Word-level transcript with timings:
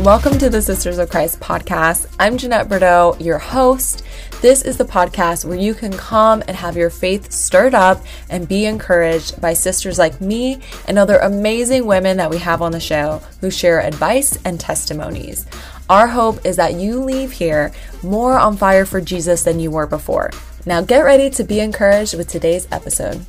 Welcome 0.00 0.38
to 0.38 0.48
the 0.48 0.62
Sisters 0.62 0.96
of 0.96 1.10
Christ 1.10 1.40
podcast. 1.40 2.06
I'm 2.18 2.38
Jeanette 2.38 2.70
Bordeaux, 2.70 3.18
your 3.20 3.36
host. 3.36 4.02
This 4.40 4.62
is 4.62 4.78
the 4.78 4.84
podcast 4.86 5.44
where 5.44 5.58
you 5.58 5.74
can 5.74 5.92
come 5.92 6.42
and 6.48 6.56
have 6.56 6.74
your 6.74 6.88
faith 6.88 7.30
stirred 7.30 7.74
up 7.74 8.02
and 8.30 8.48
be 8.48 8.64
encouraged 8.64 9.38
by 9.42 9.52
sisters 9.52 9.98
like 9.98 10.18
me 10.18 10.62
and 10.88 10.98
other 10.98 11.18
amazing 11.18 11.84
women 11.84 12.16
that 12.16 12.30
we 12.30 12.38
have 12.38 12.62
on 12.62 12.72
the 12.72 12.80
show 12.80 13.20
who 13.42 13.50
share 13.50 13.82
advice 13.82 14.38
and 14.42 14.58
testimonies. 14.58 15.44
Our 15.90 16.06
hope 16.06 16.46
is 16.46 16.56
that 16.56 16.74
you 16.74 16.98
leave 17.04 17.32
here 17.32 17.70
more 18.02 18.38
on 18.38 18.56
fire 18.56 18.86
for 18.86 19.02
Jesus 19.02 19.42
than 19.42 19.60
you 19.60 19.70
were 19.70 19.86
before. 19.86 20.30
Now 20.64 20.80
get 20.80 21.00
ready 21.00 21.28
to 21.28 21.44
be 21.44 21.60
encouraged 21.60 22.16
with 22.16 22.26
today's 22.26 22.66
episode. 22.72 23.26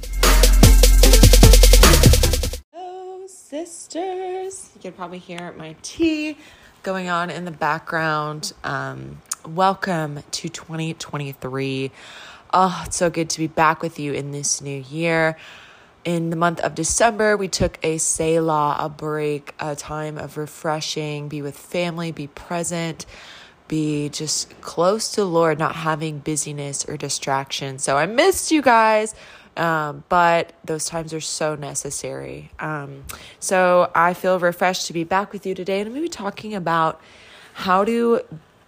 Hello, 2.71 3.27
sisters. 3.27 4.69
You 4.73 4.81
can 4.81 4.93
probably 4.93 5.19
hear 5.19 5.51
my 5.57 5.75
tea 5.81 6.38
going 6.84 7.09
on 7.09 7.29
in 7.29 7.45
the 7.45 7.52
background. 7.52 8.53
Um, 8.63 9.21
welcome 9.45 10.23
to 10.31 10.49
2023. 10.49 11.91
Oh, 12.54 12.84
it's 12.85 12.98
so 12.98 13.09
good 13.09 13.30
to 13.30 13.40
be 13.40 13.48
back 13.48 13.81
with 13.81 13.99
you 13.99 14.13
in 14.13 14.31
this 14.31 14.62
new 14.62 14.84
year 14.90 15.38
in 16.04 16.31
the 16.31 16.35
month 16.35 16.59
of 16.62 16.76
December, 16.76 17.38
we 17.38 17.48
took 17.48 17.77
a 17.84 17.98
Selah, 17.98 18.77
a 18.80 18.90
break, 18.90 19.54
a 19.59 19.76
time 19.76 20.17
of 20.17 20.38
refreshing, 20.38 21.27
be 21.27 21.41
with 21.41 21.57
family, 21.57 22.12
be 22.12 22.27
present, 22.27 23.05
be 23.68 24.09
just 24.09 24.59
close 24.62 25.12
to 25.12 25.21
the 25.21 25.27
Lord, 25.27 25.59
not 25.59 25.76
having 25.76 26.20
busyness 26.20 26.85
or 26.85 26.98
distraction. 26.98 27.77
So 27.77 27.98
I 27.98 28.05
missed 28.05 28.52
you 28.52 28.62
guys. 28.62 29.13
Um, 29.58 30.04
but 30.08 30.54
those 30.64 30.86
times 30.86 31.14
are 31.14 31.22
so 31.22 31.55
necessary. 31.55 32.52
Um, 32.60 33.04
so 33.40 33.91
I 33.94 34.14
feel 34.14 34.40
refreshed 34.40 34.88
to 34.88 34.94
be 34.94 35.04
back 35.04 35.34
with 35.34 35.46
you 35.46 35.54
today, 35.54 35.80
and 35.80 35.88
I'm 35.88 35.94
going 35.94 36.04
to 36.04 36.10
be 36.10 36.10
talking 36.10 36.55
about 36.55 37.02
how 37.54 37.84
to 37.84 38.22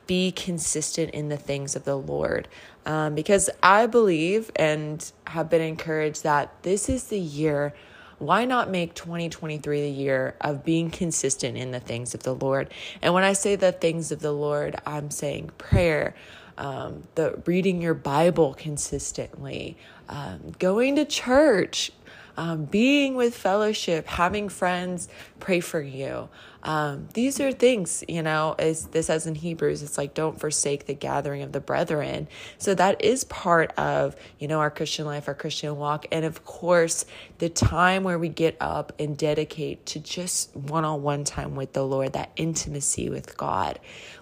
be 0.07 0.31
consistent 0.31 1.11
in 1.11 1.29
the 1.29 1.37
things 1.37 1.75
of 1.75 1.85
the 1.85 1.95
Lord. 1.95 2.47
Um, 2.85 3.15
because 3.15 3.49
I 3.61 3.87
believe 3.87 4.51
and 4.55 5.09
have 5.27 5.49
been 5.49 5.61
encouraged 5.61 6.23
that 6.23 6.51
this 6.63 6.89
is 6.89 7.05
the 7.05 7.19
year. 7.19 7.73
Why 8.19 8.45
not 8.45 8.69
make 8.69 8.93
2023 8.93 9.81
the 9.81 9.89
year 9.89 10.35
of 10.41 10.63
being 10.63 10.91
consistent 10.91 11.57
in 11.57 11.71
the 11.71 11.79
things 11.79 12.13
of 12.13 12.23
the 12.23 12.35
Lord? 12.35 12.69
And 13.01 13.13
when 13.13 13.23
I 13.23 13.33
say 13.33 13.55
the 13.55 13.71
things 13.71 14.11
of 14.11 14.19
the 14.19 14.31
Lord, 14.31 14.75
I'm 14.85 15.11
saying 15.11 15.51
prayer, 15.57 16.13
um, 16.57 17.03
the 17.15 17.41
reading 17.45 17.81
your 17.81 17.93
Bible 17.93 18.53
consistently, 18.53 19.77
um, 20.09 20.53
going 20.59 20.95
to 20.95 21.05
church, 21.05 21.91
um, 22.37 22.65
being 22.65 23.15
with 23.15 23.35
fellowship, 23.35 24.07
having 24.07 24.49
friends 24.49 25.07
pray 25.39 25.59
for 25.59 25.81
you. 25.81 26.29
Um, 26.63 27.09
these 27.13 27.41
are 27.41 27.51
things, 27.51 28.05
you 28.07 28.23
know, 28.23 28.55
as 28.57 28.87
this 28.87 29.07
says 29.07 29.27
in 29.27 29.35
Hebrews, 29.35 29.83
it's 29.83 29.97
like, 29.97 30.13
don't 30.13 30.39
forsake 30.39 30.85
the 30.85 30.93
gathering 30.93 31.41
of 31.41 31.51
the 31.51 31.59
brethren. 31.59 32.29
So 32.57 32.73
that 32.75 33.03
is 33.03 33.25
part 33.25 33.77
of, 33.77 34.15
you 34.39 34.47
know, 34.47 34.59
our 34.59 34.71
Christian 34.71 35.05
life, 35.05 35.27
our 35.27 35.33
Christian 35.33 35.77
walk. 35.77 36.05
And 36.09 36.23
of 36.23 36.45
course, 36.45 37.05
the 37.39 37.49
time 37.49 38.03
where 38.03 38.17
we 38.17 38.29
get 38.29 38.55
up 38.61 38.93
and 38.97 39.17
dedicate 39.17 39.85
to 39.87 39.99
just 39.99 40.55
one 40.55 40.85
on 40.85 41.03
one 41.03 41.25
time 41.25 41.55
with 41.55 41.73
the 41.73 41.83
Lord, 41.83 42.13
that 42.13 42.31
intimacy 42.37 43.09
with 43.09 43.37
God. 43.37 43.77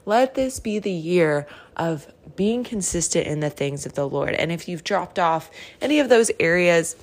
Let 0.06 0.34
this 0.34 0.60
be 0.60 0.80
the 0.80 0.92
year 0.92 1.46
of 1.78 2.12
being 2.36 2.64
consistent 2.64 3.28
in 3.28 3.40
the 3.40 3.52
things 3.52 3.86
of 3.86 3.94
the 3.94 4.08
Lord. 4.08 4.34
And 4.34 4.52
if 4.52 4.68
you've 4.68 4.84
dropped 4.84 5.20
off 5.20 5.52
any 5.80 6.00
of 6.00 6.10
those 6.10 6.32
areas, 6.40 6.96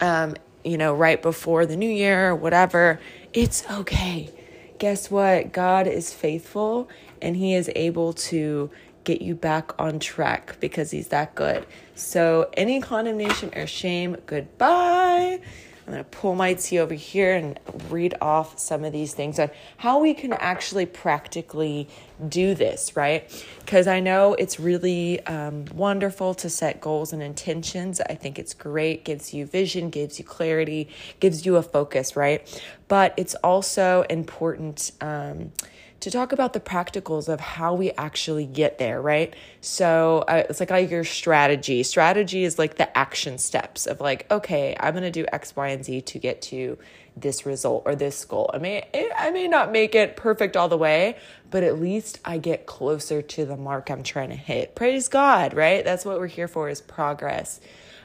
um, 0.00 0.34
you 0.64 0.78
know, 0.78 0.94
right 0.94 1.20
before 1.20 1.66
the 1.66 1.76
new 1.76 1.90
year 1.90 2.30
or 2.30 2.34
whatever, 2.34 3.00
it's 3.32 3.64
okay. 3.70 4.30
Guess 4.78 5.10
what? 5.10 5.52
God 5.52 5.86
is 5.86 6.12
faithful 6.12 6.88
and 7.20 7.36
He 7.36 7.54
is 7.54 7.70
able 7.74 8.12
to 8.14 8.70
get 9.04 9.22
you 9.22 9.34
back 9.34 9.78
on 9.80 9.98
track 9.98 10.56
because 10.60 10.90
He's 10.90 11.08
that 11.08 11.34
good. 11.34 11.66
So, 11.94 12.50
any 12.54 12.80
condemnation 12.80 13.52
or 13.56 13.66
shame, 13.66 14.16
goodbye. 14.26 15.40
I'm 15.88 15.94
going 15.94 16.04
to 16.04 16.10
pull 16.10 16.34
my 16.34 16.52
tea 16.52 16.80
over 16.80 16.92
here 16.92 17.34
and 17.34 17.58
read 17.88 18.14
off 18.20 18.58
some 18.58 18.84
of 18.84 18.92
these 18.92 19.14
things 19.14 19.38
on 19.38 19.48
how 19.78 20.00
we 20.00 20.12
can 20.12 20.34
actually 20.34 20.84
practically 20.84 21.88
do 22.28 22.54
this, 22.54 22.94
right? 22.94 23.24
Because 23.60 23.86
I 23.86 23.98
know 23.98 24.34
it's 24.34 24.60
really 24.60 25.24
um, 25.24 25.64
wonderful 25.72 26.34
to 26.34 26.50
set 26.50 26.82
goals 26.82 27.14
and 27.14 27.22
intentions. 27.22 28.02
I 28.02 28.16
think 28.16 28.38
it's 28.38 28.52
great, 28.52 29.06
gives 29.06 29.32
you 29.32 29.46
vision, 29.46 29.88
gives 29.88 30.18
you 30.18 30.26
clarity, 30.26 30.90
gives 31.20 31.46
you 31.46 31.56
a 31.56 31.62
focus, 31.62 32.16
right? 32.16 32.62
But 32.88 33.14
it's 33.16 33.34
also 33.36 34.02
important. 34.10 34.92
Um, 35.00 35.52
to 36.00 36.10
talk 36.10 36.32
about 36.32 36.52
the 36.52 36.60
practicals 36.60 37.28
of 37.28 37.40
how 37.40 37.74
we 37.74 37.90
actually 37.92 38.46
get 38.46 38.78
there, 38.78 39.00
right? 39.00 39.34
So 39.60 40.24
uh, 40.28 40.44
it's 40.48 40.60
like, 40.60 40.70
like 40.70 40.90
your 40.90 41.04
strategy. 41.04 41.82
Strategy 41.82 42.44
is 42.44 42.58
like 42.58 42.76
the 42.76 42.96
action 42.96 43.38
steps 43.38 43.86
of 43.86 44.00
like, 44.00 44.30
okay, 44.30 44.76
I'm 44.78 44.94
gonna 44.94 45.10
do 45.10 45.26
X, 45.32 45.56
Y, 45.56 45.68
and 45.68 45.84
Z 45.84 46.02
to 46.02 46.18
get 46.18 46.40
to 46.42 46.78
this 47.16 47.44
result 47.44 47.82
or 47.84 47.96
this 47.96 48.24
goal. 48.24 48.50
I 48.54 48.58
may 48.58 48.86
I 49.16 49.30
may 49.30 49.48
not 49.48 49.72
make 49.72 49.94
it 49.94 50.16
perfect 50.16 50.56
all 50.56 50.68
the 50.68 50.78
way, 50.78 51.16
but 51.50 51.62
at 51.64 51.80
least 51.80 52.20
I 52.24 52.38
get 52.38 52.66
closer 52.66 53.22
to 53.22 53.44
the 53.44 53.56
mark 53.56 53.90
I'm 53.90 54.02
trying 54.02 54.30
to 54.30 54.36
hit. 54.36 54.74
Praise 54.74 55.08
God, 55.08 55.54
right? 55.54 55.84
That's 55.84 56.04
what 56.04 56.20
we're 56.20 56.28
here 56.28 56.48
for 56.48 56.68
is 56.68 56.80
progress. 56.80 57.60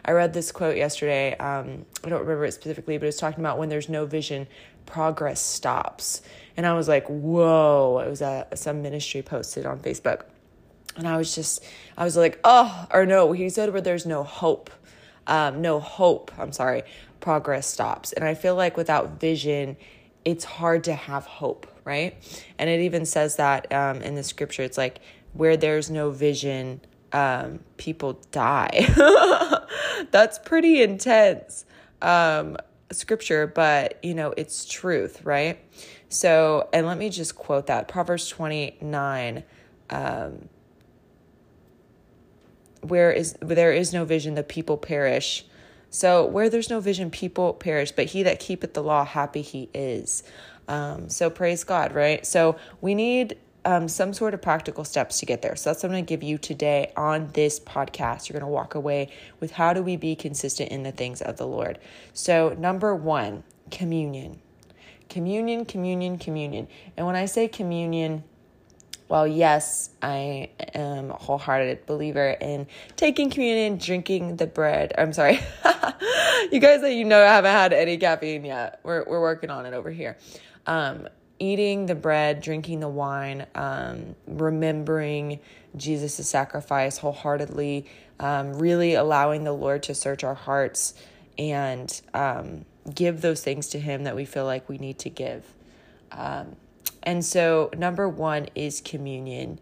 I 0.05 0.11
read 0.11 0.33
this 0.33 0.51
quote 0.51 0.75
yesterday. 0.75 1.35
Um, 1.37 1.85
I 2.03 2.09
don't 2.09 2.21
remember 2.21 2.45
it 2.45 2.51
specifically, 2.51 2.97
but 2.97 3.07
it's 3.07 3.17
talking 3.17 3.39
about 3.39 3.57
when 3.57 3.69
there's 3.69 3.87
no 3.87 4.05
vision, 4.05 4.47
progress 4.85 5.41
stops. 5.41 6.21
And 6.55 6.65
I 6.65 6.73
was 6.73 6.87
like, 6.87 7.07
whoa, 7.07 8.01
it 8.05 8.09
was 8.09 8.21
a, 8.21 8.47
some 8.55 8.81
ministry 8.81 9.21
posted 9.21 9.65
on 9.65 9.79
Facebook. 9.79 10.23
And 10.95 11.07
I 11.07 11.17
was 11.17 11.33
just, 11.33 11.63
I 11.97 12.03
was 12.03 12.15
like, 12.15 12.39
oh, 12.43 12.87
or 12.91 13.05
no, 13.05 13.31
he 13.31 13.49
said 13.49 13.71
where 13.71 13.81
there's 13.81 14.05
no 14.05 14.23
hope. 14.23 14.69
Um, 15.25 15.61
no 15.61 15.79
hope, 15.79 16.31
I'm 16.37 16.51
sorry, 16.51 16.83
progress 17.19 17.65
stops. 17.65 18.11
And 18.11 18.25
I 18.25 18.35
feel 18.35 18.55
like 18.55 18.77
without 18.77 19.19
vision, 19.19 19.77
it's 20.25 20.43
hard 20.43 20.83
to 20.83 20.93
have 20.93 21.25
hope, 21.25 21.65
right? 21.85 22.15
And 22.59 22.69
it 22.69 22.81
even 22.81 23.05
says 23.05 23.37
that 23.37 23.71
um, 23.73 24.01
in 24.01 24.15
the 24.15 24.23
scripture. 24.23 24.63
It's 24.63 24.77
like, 24.77 24.99
where 25.33 25.57
there's 25.57 25.89
no 25.89 26.11
vision, 26.11 26.81
um, 27.11 27.59
people 27.77 28.21
die. 28.31 28.87
That's 30.11 30.37
pretty 30.39 30.83
intense 30.83 31.65
um, 32.03 32.57
scripture, 32.93 33.47
but 33.47 34.03
you 34.03 34.13
know, 34.13 34.33
it's 34.37 34.65
truth, 34.65 35.23
right? 35.23 35.59
So, 36.09 36.69
and 36.73 36.85
let 36.85 36.97
me 36.97 37.09
just 37.09 37.35
quote 37.35 37.67
that 37.67 37.87
Proverbs 37.87 38.27
29 38.29 39.43
um, 39.89 40.49
where 42.83 43.11
is 43.11 43.37
where 43.41 43.55
there 43.55 43.71
is 43.71 43.93
no 43.93 44.05
vision, 44.05 44.35
the 44.35 44.43
people 44.43 44.77
perish. 44.77 45.45
So, 45.89 46.25
where 46.25 46.49
there's 46.49 46.69
no 46.69 46.79
vision, 46.79 47.11
people 47.11 47.53
perish, 47.53 47.91
but 47.91 48.05
he 48.05 48.23
that 48.23 48.39
keepeth 48.39 48.73
the 48.73 48.83
law, 48.83 49.05
happy 49.05 49.41
he 49.41 49.69
is. 49.73 50.23
Um, 50.67 51.09
so, 51.09 51.29
praise 51.29 51.63
God, 51.63 51.93
right? 51.93 52.25
So, 52.25 52.57
we 52.81 52.95
need 52.95 53.37
um, 53.65 53.87
some 53.87 54.13
sort 54.13 54.33
of 54.33 54.41
practical 54.41 54.83
steps 54.83 55.19
to 55.19 55.25
get 55.25 55.41
there. 55.41 55.55
So 55.55 55.69
that's 55.69 55.83
what 55.83 55.89
I'm 55.89 55.93
going 55.93 56.05
to 56.05 56.09
give 56.09 56.23
you 56.23 56.37
today 56.37 56.91
on 56.97 57.29
this 57.33 57.59
podcast. 57.59 58.27
You're 58.29 58.39
going 58.39 58.49
to 58.49 58.53
walk 58.53 58.75
away 58.75 59.09
with 59.39 59.51
how 59.51 59.73
do 59.73 59.81
we 59.81 59.95
be 59.95 60.15
consistent 60.15 60.69
in 60.71 60.83
the 60.83 60.91
things 60.91 61.21
of 61.21 61.37
the 61.37 61.47
Lord. 61.47 61.79
So, 62.13 62.55
number 62.57 62.95
one, 62.95 63.43
communion. 63.71 64.39
Communion, 65.09 65.65
communion, 65.65 66.17
communion. 66.17 66.67
And 66.97 67.05
when 67.05 67.15
I 67.15 67.25
say 67.25 67.47
communion, 67.47 68.23
well, 69.09 69.27
yes, 69.27 69.91
I 70.01 70.49
am 70.73 71.11
a 71.11 71.15
wholehearted 71.15 71.85
believer 71.85 72.31
in 72.41 72.67
taking 72.95 73.29
communion, 73.29 73.77
drinking 73.77 74.37
the 74.37 74.47
bread. 74.47 74.93
I'm 74.97 75.13
sorry. 75.13 75.39
you 76.51 76.59
guys 76.59 76.81
that 76.81 76.93
you 76.93 77.05
know 77.05 77.23
haven't 77.23 77.51
had 77.51 77.73
any 77.73 77.97
caffeine 77.97 78.45
yet. 78.45 78.79
We're, 78.83 79.03
we're 79.05 79.21
working 79.21 79.49
on 79.49 79.65
it 79.65 79.73
over 79.73 79.91
here. 79.91 80.17
Um, 80.65 81.07
eating 81.39 81.87
the 81.87 81.95
bread, 81.95 82.41
drinking 82.41 82.79
the 82.79 82.89
wine, 82.89 83.45
um, 83.55 84.15
remembering 84.27 85.39
Jesus' 85.75 86.27
sacrifice 86.27 86.97
wholeheartedly, 86.97 87.85
um, 88.19 88.53
really 88.53 88.93
allowing 88.93 89.43
the 89.43 89.53
Lord 89.53 89.83
to 89.83 89.95
search 89.95 90.23
our 90.23 90.35
hearts 90.35 90.93
and 91.37 92.01
um, 92.13 92.65
give 92.93 93.21
those 93.21 93.43
things 93.43 93.69
to 93.69 93.79
Him 93.79 94.03
that 94.03 94.15
we 94.15 94.25
feel 94.25 94.45
like 94.45 94.69
we 94.69 94.77
need 94.77 94.99
to 94.99 95.09
give. 95.09 95.43
Um, 96.11 96.55
and 97.01 97.25
so, 97.25 97.69
number 97.75 98.07
one 98.07 98.47
is 98.55 98.79
communion. 98.79 99.59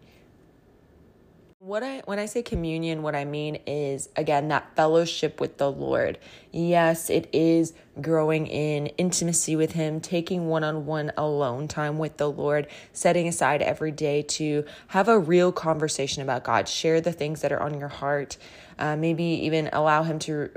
What 1.64 1.84
I 1.84 2.02
when 2.06 2.18
I 2.18 2.26
say 2.26 2.42
communion, 2.42 3.02
what 3.02 3.14
I 3.14 3.24
mean 3.24 3.60
is 3.68 4.08
again 4.16 4.48
that 4.48 4.74
fellowship 4.74 5.40
with 5.40 5.58
the 5.58 5.70
Lord. 5.70 6.18
Yes, 6.50 7.08
it 7.08 7.28
is 7.32 7.72
growing 8.00 8.48
in 8.48 8.88
intimacy 8.98 9.54
with 9.54 9.70
him, 9.70 10.00
taking 10.00 10.48
one-on-one 10.48 11.12
alone 11.16 11.68
time 11.68 11.98
with 11.98 12.16
the 12.16 12.28
Lord, 12.28 12.66
setting 12.92 13.28
aside 13.28 13.62
every 13.62 13.92
day 13.92 14.22
to 14.22 14.64
have 14.88 15.06
a 15.06 15.20
real 15.20 15.52
conversation 15.52 16.20
about 16.20 16.42
God, 16.42 16.68
share 16.68 17.00
the 17.00 17.12
things 17.12 17.42
that 17.42 17.52
are 17.52 17.60
on 17.60 17.78
your 17.78 17.86
heart, 17.86 18.38
uh, 18.80 18.96
maybe 18.96 19.22
even 19.22 19.70
allow 19.72 20.02
him 20.02 20.18
to 20.18 20.50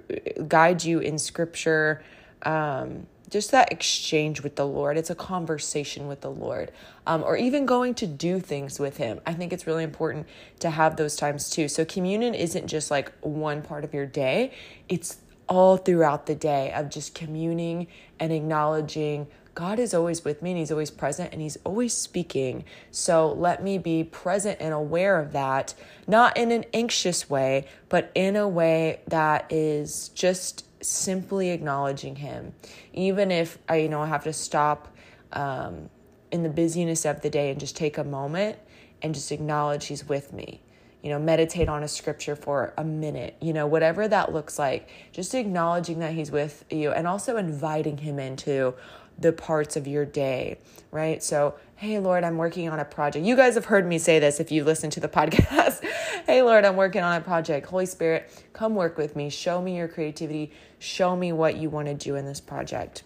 guide 0.48 0.84
you 0.84 0.98
in 0.98 1.19
scripture, 1.19 2.04
um, 2.42 3.06
just 3.25 3.51
that 3.51 3.72
exchange 3.72 4.42
with 4.42 4.56
the 4.56 4.66
Lord. 4.66 4.98
It's 4.98 5.10
a 5.10 5.16
conversation 5.16 6.07
with 6.07 6.22
the 6.22 6.31
Lord, 6.31 6.72
um, 7.07 7.24
or 7.24 7.38
even 7.38 7.66
going 7.66 7.94
to 7.95 8.07
do 8.07 8.39
things 8.39 8.80
with 8.80 8.98
Him. 8.98 9.19
I 9.25 9.33
think 9.33 9.54
it's 9.54 9.68
really 9.68 9.83
important 9.83 10.27
to 10.60 10.69
have 10.69 10.95
those 10.95 11.16
times 11.16 11.50
too. 11.50 11.68
So, 11.68 11.86
communion 11.86 12.33
isn't 12.33 12.68
just 12.68 12.92
like 12.92 13.12
one 13.22 13.62
part 13.62 13.83
of 13.83 13.94
your 13.94 14.06
day, 14.06 14.51
it's 14.89 15.18
all 15.48 15.77
throughout 15.77 16.25
the 16.25 16.36
day 16.36 16.72
of 16.74 16.89
just 16.89 17.13
communing 17.13 17.88
and 18.19 18.31
acknowledging 18.31 19.27
God 19.56 19.80
is 19.80 19.94
always 19.94 20.25
with 20.25 20.42
me 20.42 20.51
and 20.51 20.60
He's 20.60 20.72
always 20.72 20.92
present 20.92 21.31
and 21.31 21.42
He's 21.42 21.57
always 21.63 21.94
speaking. 21.94 22.66
So 22.92 23.31
let 23.31 23.63
me 23.63 23.77
be 23.77 24.04
present 24.04 24.57
and 24.60 24.74
aware 24.74 25.18
of 25.18 25.31
that, 25.31 25.74
not 26.07 26.36
in 26.36 26.51
an 26.51 26.66
anxious 26.74 27.30
way, 27.30 27.66
but 27.88 28.12
in 28.13 28.36
a 28.36 28.48
way 28.48 29.00
that 29.07 29.45
is 29.50 30.10
just 30.10 30.66
simply 30.81 31.50
acknowledging 31.51 32.16
Him. 32.18 32.54
Even 32.94 33.31
if 33.31 33.57
I, 33.68 33.77
you 33.77 33.89
know, 33.89 34.01
I 34.01 34.07
have 34.07 34.24
to 34.25 34.33
stop 34.33 34.95
um, 35.33 35.89
in 36.31 36.44
the 36.44 36.50
busyness 36.50 37.06
of 37.06 37.22
the 37.22 37.30
day 37.30 37.51
and 37.51 37.60
just 37.60 37.75
take 37.75 37.98
a 37.98 38.04
moment 38.04 38.57
and 39.01 39.13
just 39.13 39.31
acknowledge 39.31 39.88
He's 39.88 40.07
with 40.07 40.33
me 40.33 40.62
you 41.06 41.12
know, 41.12 41.19
meditate 41.19 41.69
on 41.69 41.83
a 41.83 41.88
scripture 41.88 42.36
for 42.36 42.74
a 42.80 42.83
minute, 42.83 43.38
you 43.39 43.54
know, 43.54 43.68
whatever 43.68 44.07
that 44.07 44.33
looks 44.33 44.57
like, 44.57 44.89
just 45.12 45.36
acknowledging 45.36 46.00
that 46.00 46.13
He's 46.13 46.31
with 46.31 46.66
you 46.72 46.89
and 46.89 47.06
also 47.06 47.38
inviting 47.38 47.98
Him 47.98 48.18
into 48.18 48.74
the 49.19 49.31
parts 49.31 49.75
of 49.75 49.86
your 49.86 50.04
day, 50.04 50.57
right? 50.89 51.22
So, 51.22 51.54
hey, 51.75 52.00
Lord, 52.00 52.24
I'm 52.24 52.38
working 52.38 52.68
on 52.69 52.80
a 52.80 52.86
project. 52.86 53.24
You 53.24 53.36
guys 53.36 53.54
have 53.54 53.66
heard 53.66 53.86
me 53.86 54.00
say 54.00 54.18
this 54.18 54.39
if 54.39 54.51
you 54.51 54.63
listen 54.63 54.89
to 54.89 55.00
the 55.00 55.07
podcast. 55.19 55.86
Hey, 56.26 56.42
Lord, 56.42 56.66
I'm 56.66 56.76
working 56.76 57.02
on 57.02 57.16
a 57.16 57.22
project. 57.22 57.68
Holy 57.68 57.86
Spirit, 57.86 58.30
come 58.54 58.76
work 58.76 58.98
with 58.98 59.16
me. 59.16 59.30
Show 59.30 59.62
me 59.62 59.78
your 59.78 59.88
creativity. 59.88 60.52
Show 60.80 61.16
me 61.16 61.32
what 61.32 61.58
you 61.58 61.70
want 61.70 61.88
to 61.88 61.94
do 61.94 62.16
in 62.16 62.26
this 62.26 62.40
project. 62.40 63.04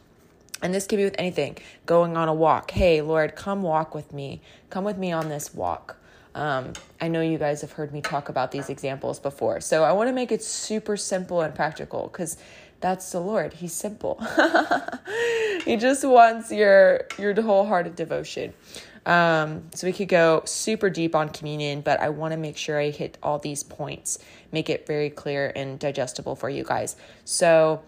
And 0.62 0.74
this 0.74 0.86
can 0.88 0.98
be 0.98 1.06
with 1.06 1.16
anything 1.18 1.58
going 1.86 2.18
on 2.18 2.28
a 2.28 2.34
walk. 2.34 2.72
Hey, 2.72 3.02
Lord, 3.02 3.36
come 3.36 3.62
walk 3.62 3.96
with 3.96 4.14
me. 4.14 4.42
Come 4.70 4.84
with 4.84 4.98
me 4.98 5.12
on 5.12 5.30
this 5.30 5.54
walk. 5.54 5.98
Um, 6.36 6.74
I 7.02 7.08
know 7.08 7.22
you 7.22 7.38
guys 7.38 7.62
have 7.62 7.72
heard 7.72 7.92
me 7.92 8.02
talk 8.02 8.30
about 8.30 8.52
these 8.52 8.70
examples 8.70 9.20
before. 9.20 9.62
So 9.62 9.84
I 9.84 9.94
want 9.94 10.10
to 10.10 10.14
make 10.14 10.32
it 10.32 10.44
super 10.44 10.96
simple 10.98 11.42
and 11.42 11.56
practical 11.56 12.08
because 12.08 12.38
that's 12.82 13.12
the 13.12 13.20
Lord. 13.20 13.54
He's 13.54 13.74
simple. 13.74 14.24
he 15.66 15.76
just 15.76 16.04
wants 16.04 16.52
your 16.52 17.08
your 17.18 17.40
wholehearted 17.42 17.96
devotion. 17.96 18.54
Um, 19.06 19.70
so 19.74 19.88
we 19.88 19.94
could 19.94 20.08
go 20.08 20.44
super 20.46 20.90
deep 20.90 21.16
on 21.16 21.30
communion, 21.30 21.82
but 21.82 22.00
I 22.00 22.10
want 22.10 22.34
to 22.34 22.38
make 22.38 22.58
sure 22.58 22.80
I 22.80 22.90
hit 22.90 23.18
all 23.24 23.40
these 23.40 23.64
points, 23.64 24.20
make 24.52 24.70
it 24.70 24.86
very 24.86 25.10
clear 25.10 25.52
and 25.56 25.80
digestible 25.80 26.36
for 26.36 26.50
you 26.50 26.64
guys. 26.64 26.96
So, 27.26 27.82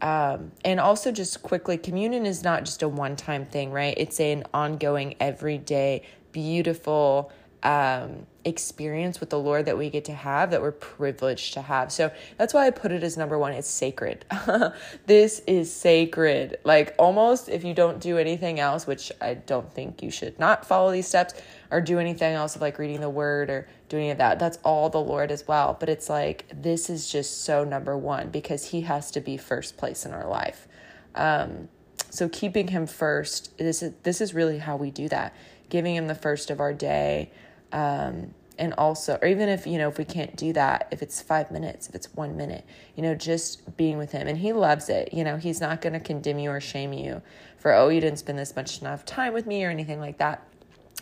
um, 0.00 0.52
and 0.64 0.80
also 0.80 1.12
just 1.12 1.42
quickly, 1.42 1.78
communion 1.78 2.26
is 2.26 2.42
not 2.42 2.64
just 2.64 2.82
a 2.82 2.88
one 2.88 3.16
time 3.16 3.46
thing, 3.46 3.70
right? 3.70 3.94
It's 3.96 4.20
an 4.20 4.44
ongoing, 4.52 5.14
everyday, 5.20 6.02
beautiful 6.32 7.30
um, 7.64 8.26
experience 8.44 9.20
with 9.20 9.30
the 9.30 9.38
Lord 9.38 9.64
that 9.64 9.78
we 9.78 9.88
get 9.88 10.04
to 10.04 10.12
have, 10.12 10.50
that 10.50 10.60
we're 10.60 10.70
privileged 10.70 11.54
to 11.54 11.62
have. 11.62 11.90
So 11.90 12.12
that's 12.36 12.52
why 12.52 12.66
I 12.66 12.70
put 12.70 12.92
it 12.92 13.02
as 13.02 13.16
number 13.16 13.38
one. 13.38 13.52
It's 13.52 13.68
sacred. 13.68 14.26
this 15.06 15.40
is 15.46 15.72
sacred. 15.72 16.58
Like 16.62 16.94
almost 16.98 17.48
if 17.48 17.64
you 17.64 17.72
don't 17.72 18.00
do 18.00 18.18
anything 18.18 18.60
else, 18.60 18.86
which 18.86 19.10
I 19.20 19.34
don't 19.34 19.72
think 19.72 20.02
you 20.02 20.10
should 20.10 20.38
not 20.38 20.66
follow 20.66 20.92
these 20.92 21.08
steps 21.08 21.34
or 21.70 21.80
do 21.80 21.98
anything 21.98 22.34
else 22.34 22.54
of 22.54 22.60
like 22.60 22.78
reading 22.78 23.00
the 23.00 23.10
word 23.10 23.48
or 23.48 23.66
doing 23.88 24.10
of 24.10 24.18
that. 24.18 24.38
That's 24.38 24.58
all 24.62 24.90
the 24.90 25.00
Lord 25.00 25.30
as 25.30 25.48
well. 25.48 25.74
But 25.80 25.88
it's 25.88 26.10
like 26.10 26.44
this 26.54 26.90
is 26.90 27.10
just 27.10 27.44
so 27.44 27.64
number 27.64 27.96
one 27.96 28.28
because 28.28 28.66
He 28.66 28.82
has 28.82 29.10
to 29.12 29.20
be 29.20 29.38
first 29.38 29.78
place 29.78 30.04
in 30.04 30.12
our 30.12 30.28
life. 30.28 30.68
Um, 31.14 31.68
so 32.10 32.28
keeping 32.28 32.68
Him 32.68 32.86
first. 32.86 33.56
This 33.56 33.82
is 33.82 33.94
this 34.02 34.20
is 34.20 34.34
really 34.34 34.58
how 34.58 34.76
we 34.76 34.90
do 34.90 35.08
that. 35.08 35.34
Giving 35.70 35.96
Him 35.96 36.08
the 36.08 36.14
first 36.14 36.50
of 36.50 36.60
our 36.60 36.74
day 36.74 37.30
um, 37.74 38.32
and 38.58 38.72
also 38.78 39.18
or 39.20 39.28
even 39.28 39.48
if 39.48 39.66
you 39.66 39.76
know 39.78 39.88
if 39.88 39.98
we 39.98 40.04
can't 40.04 40.36
do 40.36 40.52
that 40.52 40.88
if 40.92 41.02
it's 41.02 41.20
five 41.20 41.50
minutes 41.50 41.88
if 41.88 41.94
it's 41.94 42.14
one 42.14 42.36
minute 42.36 42.64
you 42.94 43.02
know 43.02 43.14
just 43.14 43.76
being 43.76 43.98
with 43.98 44.12
him. 44.12 44.26
And 44.28 44.38
he 44.38 44.52
loves 44.52 44.88
it. 44.88 45.12
You 45.12 45.24
know 45.24 45.36
he's 45.36 45.60
not 45.60 45.80
going 45.80 45.92
to 45.92 46.00
condemn 46.00 46.38
you 46.38 46.50
or 46.50 46.60
shame 46.60 46.92
you 46.92 47.20
for 47.58 47.74
oh 47.74 47.88
you 47.88 48.00
didn't 48.00 48.18
spend 48.18 48.38
this 48.38 48.54
much 48.56 48.80
enough 48.80 49.04
time 49.04 49.34
with 49.34 49.46
me 49.46 49.64
or 49.64 49.70
anything 49.70 50.00
like 50.00 50.18
that. 50.18 50.46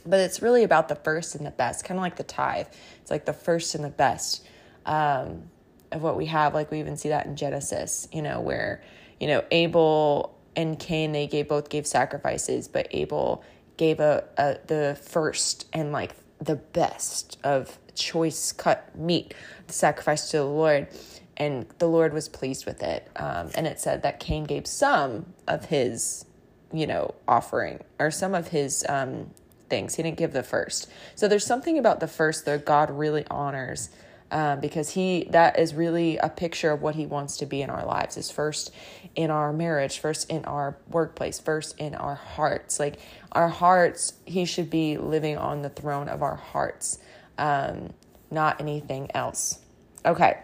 But 0.05 0.21
it's 0.21 0.43
really 0.43 0.65
about 0.65 0.89
the 0.89 0.97
first 0.97 1.35
and 1.35 1.47
the 1.47 1.51
best 1.51 1.85
kind 1.85 1.99
of 1.99 2.03
like 2.03 2.17
the 2.17 2.25
tithe. 2.25 2.67
It's 3.01 3.11
like 3.11 3.25
the 3.25 3.33
first 3.33 3.75
and 3.75 3.85
the 3.85 3.91
best 3.91 4.45
um, 4.87 5.45
of 5.93 6.03
what 6.03 6.17
we 6.17 6.27
have. 6.27 6.55
Like 6.55 6.71
we 6.71 6.81
even 6.81 6.97
see 6.97 7.11
that 7.11 7.27
in 7.27 7.37
genesis 7.37 8.09
you 8.13 8.23
know 8.23 8.41
where 8.41 8.83
you 9.21 9.27
know 9.27 9.45
abel 9.51 10.39
and 10.57 10.79
cain 10.79 11.13
they 11.13 11.27
gave 11.27 11.49
both 11.49 11.69
gave 11.69 11.87
sacrifices 11.87 12.69
but 12.69 12.87
abel 12.91 13.43
gave 13.77 14.01
a, 14.01 14.25
a 14.37 14.59
the 14.67 14.99
first 15.03 15.67
and 15.73 15.93
like 15.93 16.15
the 16.45 16.57
best 16.57 17.39
of 17.45 17.79
choice 17.95 18.53
cut 18.53 18.97
meat, 18.97 19.35
the 19.67 19.73
sacrifice 19.73 20.31
to 20.31 20.39
the 20.39 20.45
Lord. 20.45 20.89
And 21.37 21.67
the 21.79 21.89
Lord 21.89 22.13
was 22.13 22.29
pleased 22.29 22.67
with 22.67 22.83
it. 22.83 23.09
Um, 23.17 23.51
and 23.55 23.67
it 23.67 23.81
said 23.81 24.03
that 24.03 24.21
Cain 24.21 24.45
gave 24.45 24.67
some 24.67 25.27
of 25.49 25.67
his, 25.67 26.27
you 26.73 26.87
know, 26.87 27.15
offering 27.27 27.83
or 27.99 28.11
some 28.11 28.35
of 28.35 28.49
his 28.49 28.85
um, 28.89 29.31
things. 29.71 29.95
He 29.95 30.03
didn't 30.03 30.19
give 30.19 30.33
the 30.33 30.43
first. 30.43 30.91
So 31.15 31.29
there's 31.29 31.47
something 31.47 31.79
about 31.79 32.01
the 32.01 32.09
first 32.09 32.45
that 32.45 32.67
God 32.67 32.91
really 32.91 33.25
honors 33.31 33.89
um, 34.33 34.61
because 34.61 34.91
he 34.91 35.29
that 35.31 35.59
is 35.59 35.75
really 35.75 36.17
a 36.17 36.29
picture 36.29 36.73
of 36.73 36.81
what 36.83 36.95
he 36.95 37.07
wants 37.07 37.37
to 37.37 37.47
be 37.47 37.63
in 37.63 37.71
our 37.71 37.85
lives 37.85 38.17
is 38.17 38.31
first 38.31 38.75
in 39.15 39.31
our 39.31 39.53
marriage 39.53 39.99
first 39.99 40.31
in 40.31 40.45
our 40.47 40.77
workplace 40.89 41.39
first 41.39 41.79
in 41.79 41.95
our 41.95 42.15
hearts. 42.15 42.81
Like 42.81 42.99
our 43.33 43.49
hearts 43.49 44.15
he 44.25 44.47
should 44.47 44.71
be 44.71 44.97
living 44.97 45.37
on 45.37 45.63
the 45.63 45.69
throne 45.69 46.09
of 46.09 46.23
our 46.23 46.37
hearts 46.37 46.99
um, 47.39 47.91
not 48.31 48.61
anything 48.61 49.11
else. 49.15 49.59
Okay. 50.05 50.39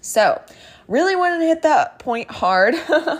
So 0.00 0.40
really 0.88 1.16
wanted 1.16 1.38
to 1.38 1.46
hit 1.46 1.62
that 1.62 1.98
point 1.98 2.30
hard 2.30 2.74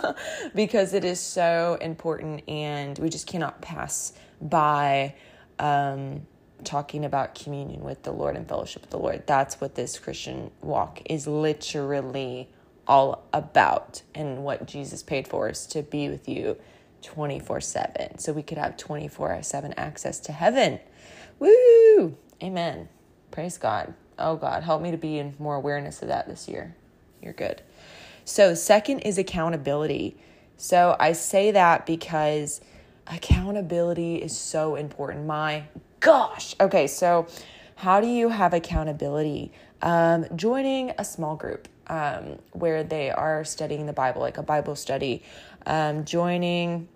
because 0.55 0.93
it 0.93 1.03
is 1.03 1.19
so 1.19 1.77
important 1.81 2.43
and 2.47 2.97
we 2.99 3.09
just 3.09 3.27
cannot 3.27 3.61
pass 3.61 4.13
by 4.41 5.15
um, 5.59 6.25
talking 6.63 7.05
about 7.05 7.35
communion 7.35 7.81
with 7.81 8.03
the 8.03 8.11
Lord 8.11 8.35
and 8.35 8.47
fellowship 8.47 8.81
with 8.83 8.91
the 8.91 8.97
Lord. 8.97 9.23
That's 9.25 9.59
what 9.61 9.75
this 9.75 9.99
Christian 9.99 10.51
walk 10.61 11.01
is 11.05 11.27
literally 11.27 12.49
all 12.87 13.23
about 13.33 14.01
and 14.15 14.43
what 14.43 14.65
Jesus 14.65 15.03
paid 15.03 15.27
for 15.27 15.49
us 15.49 15.65
to 15.67 15.83
be 15.83 16.09
with 16.09 16.27
you 16.27 16.57
24 17.01 17.61
7. 17.61 18.17
So 18.19 18.33
we 18.33 18.43
could 18.43 18.57
have 18.57 18.77
24 18.77 19.43
7 19.43 19.73
access 19.77 20.19
to 20.21 20.31
heaven. 20.31 20.79
Woo! 21.39 22.17
Amen. 22.41 22.89
Praise 23.31 23.57
God. 23.57 23.93
Oh 24.19 24.35
God, 24.35 24.63
help 24.63 24.81
me 24.81 24.91
to 24.91 24.97
be 24.97 25.19
in 25.19 25.35
more 25.37 25.55
awareness 25.55 26.01
of 26.01 26.07
that 26.07 26.27
this 26.27 26.47
year. 26.47 26.75
You're 27.21 27.33
good. 27.33 27.61
So, 28.25 28.53
second 28.55 28.99
is 28.99 29.17
accountability. 29.17 30.17
So, 30.57 30.95
I 30.99 31.13
say 31.13 31.51
that 31.51 31.85
because 31.85 32.61
accountability 33.05 34.15
is 34.15 34.37
so 34.37 34.75
important. 34.75 35.25
My 35.25 35.63
gosh. 35.99 36.55
Okay, 36.59 36.87
so 36.87 37.27
how 37.75 38.01
do 38.01 38.07
you 38.07 38.29
have 38.29 38.53
accountability? 38.53 39.51
Um, 39.81 40.25
joining 40.35 40.91
a 40.97 41.05
small 41.05 41.35
group 41.35 41.67
um, 41.87 42.39
where 42.51 42.83
they 42.83 43.11
are 43.11 43.43
studying 43.45 43.85
the 43.85 43.93
Bible, 43.93 44.21
like 44.21 44.37
a 44.37 44.43
Bible 44.43 44.75
study, 44.75 45.23
um, 45.65 46.05
joining 46.05 46.87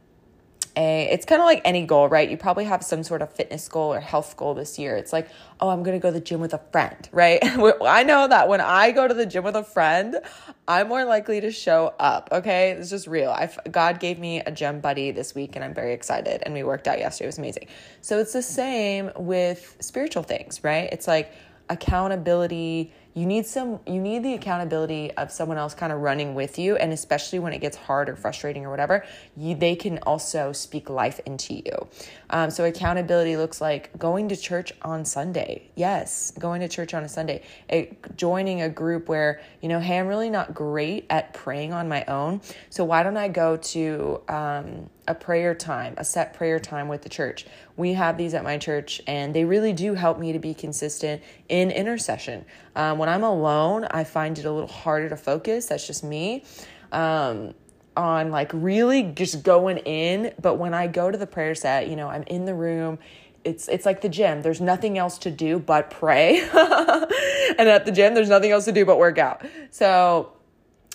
a 0.76 1.08
it's 1.12 1.26
kind 1.26 1.42
of 1.42 1.46
like 1.46 1.62
any 1.66 1.86
goal 1.86 2.08
right? 2.08 2.30
You 2.30 2.38
probably 2.38 2.66
have 2.66 2.84
some 2.84 3.04
sort 3.04 3.22
of 3.22 3.32
fitness 3.32 3.68
goal 3.68 3.94
or 3.94 4.00
health 4.00 4.38
goal 4.38 4.54
this 4.54 4.80
year. 4.80 4.96
It's 4.96 5.14
like 5.14 5.30
oh 5.60 5.70
i'm 5.70 5.84
to 5.84 6.00
go 6.00 6.10
to 6.10 6.14
the 6.14 6.22
gym 6.22 6.40
with 6.40 6.54
a 6.54 6.62
friend 6.72 7.10
right? 7.12 7.40
I 7.44 8.04
know 8.04 8.28
that 8.28 8.48
when 8.48 8.62
i 8.62 8.92
go 8.92 9.08
to 9.08 9.14
the 9.14 9.26
gym 9.26 9.44
with 9.44 9.56
a 9.56 9.64
friend 9.64 10.18
i'm 10.68 10.88
more 10.88 11.06
likely 11.06 11.42
to 11.42 11.52
show 11.52 11.94
up 12.00 12.30
okay? 12.32 12.72
It's 12.72 12.90
just 12.90 13.08
real. 13.08 13.32
I 13.32 13.50
god 13.70 14.00
gave 14.00 14.20
me 14.20 14.40
a 14.40 14.52
gym 14.52 14.80
buddy 14.80 15.12
this 15.12 15.36
week 15.36 15.56
and 15.56 15.64
i'm 15.64 15.74
very 15.74 15.94
excited 15.94 16.44
and 16.46 16.54
we 16.54 16.64
worked 16.64 16.88
out 16.88 17.00
yesterday. 17.00 17.26
It 17.26 17.28
was 17.28 17.38
amazing. 17.38 17.68
So 18.02 18.20
it's 18.20 18.34
the 18.34 18.42
same 18.42 19.12
with 19.16 19.78
spiritual 19.80 20.24
things 20.24 20.64
right? 20.64 20.90
It's 20.92 21.08
like 21.08 21.34
accountability 21.70 22.92
you 23.14 23.26
need 23.26 23.46
some 23.46 23.80
you 23.86 24.00
need 24.00 24.24
the 24.24 24.34
accountability 24.34 25.12
of 25.12 25.32
someone 25.32 25.58
else 25.58 25.74
kind 25.74 25.92
of 25.92 26.00
running 26.00 26.34
with 26.34 26.58
you 26.58 26.76
and 26.78 26.94
especially 26.94 27.40
when 27.40 27.54
it 27.54 27.60
gets 27.60 27.76
hard 27.76 28.10
or 28.10 28.16
frustrating 28.16 28.66
or 28.66 28.70
whatever 28.70 29.06
you 29.36 29.56
they 29.56 29.76
can 29.76 30.00
also 30.00 30.52
speak 30.52 30.90
life 30.90 31.20
into 31.26 31.54
you. 31.54 31.88
Um, 32.30 32.50
so 32.50 32.66
accountability 32.66 33.38
looks 33.38 33.60
like 33.60 33.98
going 33.98 34.30
to 34.30 34.38
church 34.38 34.74
on 34.82 35.06
sunday. 35.06 35.70
Yes 35.76 36.32
going 36.40 36.62
to 36.62 36.68
church 36.68 36.94
on 36.94 37.04
a 37.04 37.10
sunday. 37.10 37.44
Joining 38.16 38.62
a 38.62 38.70
group 38.70 39.10
where 39.10 39.42
you 39.62 39.70
know 39.70 39.80
hey 39.80 40.00
i'm 40.00 40.08
really 40.08 40.30
not 40.30 40.54
great 40.54 41.06
at 41.10 41.34
praying 41.34 41.74
on 41.74 41.88
my 41.88 42.04
own 42.06 42.42
so 42.70 42.84
why 42.84 43.04
don't 43.04 43.18
i 43.18 43.28
go 43.28 43.58
to 43.58 44.22
um, 44.28 44.90
a 45.08 45.16
prayer 45.16 45.56
time, 45.56 45.96
a 45.98 46.06
set 46.06 46.34
prayer 46.34 46.60
time 46.60 46.88
with 46.88 47.02
the 47.02 47.10
church. 47.10 47.46
We 47.76 47.94
have 47.94 48.18
these 48.18 48.34
at 48.34 48.44
my 48.44 48.58
church, 48.58 49.02
and 49.08 49.34
they 49.34 49.46
really 49.46 49.74
do 49.74 49.94
help 49.94 50.20
me 50.20 50.32
to 50.34 50.40
be 50.40 50.54
consistent 50.54 51.22
in 51.50 51.72
intercession. 51.72 52.46
Um, 52.76 52.98
when 52.98 53.10
I'm 53.10 53.24
alone, 53.24 53.86
I 53.86 54.04
find 54.04 54.38
it 54.38 54.46
a 54.46 54.52
little 54.52 54.70
harder 54.70 55.10
to 55.10 55.18
focus. 55.18 55.68
That's 55.68 55.86
just 55.86 56.04
me. 56.04 56.44
Um, 56.92 57.54
on 57.98 58.32
like 58.32 58.52
really 58.54 59.04
just 59.04 59.44
going 59.44 59.78
in. 59.80 60.34
But 60.42 60.56
when 60.56 60.74
I 60.74 60.88
go 60.88 61.12
to 61.12 61.18
the 61.18 61.28
prayer 61.28 61.56
set, 61.56 61.90
you 61.90 61.96
know, 61.96 62.10
I'm 62.10 62.24
in 62.24 62.46
the 62.46 62.56
room. 62.56 63.00
It's 63.44 63.68
it's 63.68 63.86
like 63.86 64.02
the 64.02 64.10
gym. 64.10 64.42
There's 64.42 64.62
nothing 64.62 64.98
else 64.98 65.18
to 65.20 65.32
do 65.32 65.60
but 65.60 65.90
pray. 65.90 66.40
and 66.54 67.68
at 67.68 67.86
the 67.86 67.92
gym, 67.92 68.14
there's 68.14 68.30
nothing 68.30 68.52
else 68.52 68.66
to 68.66 68.72
do 68.72 68.86
but 68.86 68.98
work 68.98 69.18
out. 69.18 69.46
So 69.72 70.32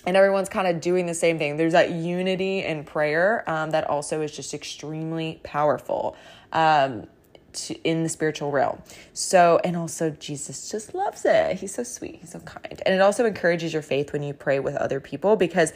and 0.07 0.17
everyone's 0.17 0.49
kind 0.49 0.67
of 0.67 0.81
doing 0.81 1.05
the 1.05 1.13
same 1.13 1.37
thing. 1.37 1.57
There's 1.57 1.73
that 1.73 1.91
unity 1.91 2.63
in 2.63 2.85
prayer 2.85 3.47
um, 3.47 3.71
that 3.71 3.87
also 3.87 4.21
is 4.21 4.31
just 4.31 4.53
extremely 4.53 5.39
powerful. 5.43 6.15
Um, 6.53 7.07
to, 7.53 7.73
in 7.83 8.03
the 8.03 8.09
spiritual 8.09 8.51
realm. 8.51 8.81
So, 9.13 9.59
and 9.63 9.75
also 9.75 10.11
Jesus 10.11 10.69
just 10.69 10.93
loves 10.93 11.25
it. 11.25 11.57
He's 11.57 11.73
so 11.73 11.81
sweet. 11.83 12.17
He's 12.21 12.31
so 12.31 12.39
kind. 12.39 12.81
And 12.85 12.93
it 12.93 13.01
also 13.01 13.25
encourages 13.25 13.73
your 13.73 13.81
faith 13.81 14.13
when 14.13 14.21
you 14.21 14.33
pray 14.33 14.59
with 14.59 14.75
other 14.75 14.99
people 14.99 15.35
because 15.35 15.73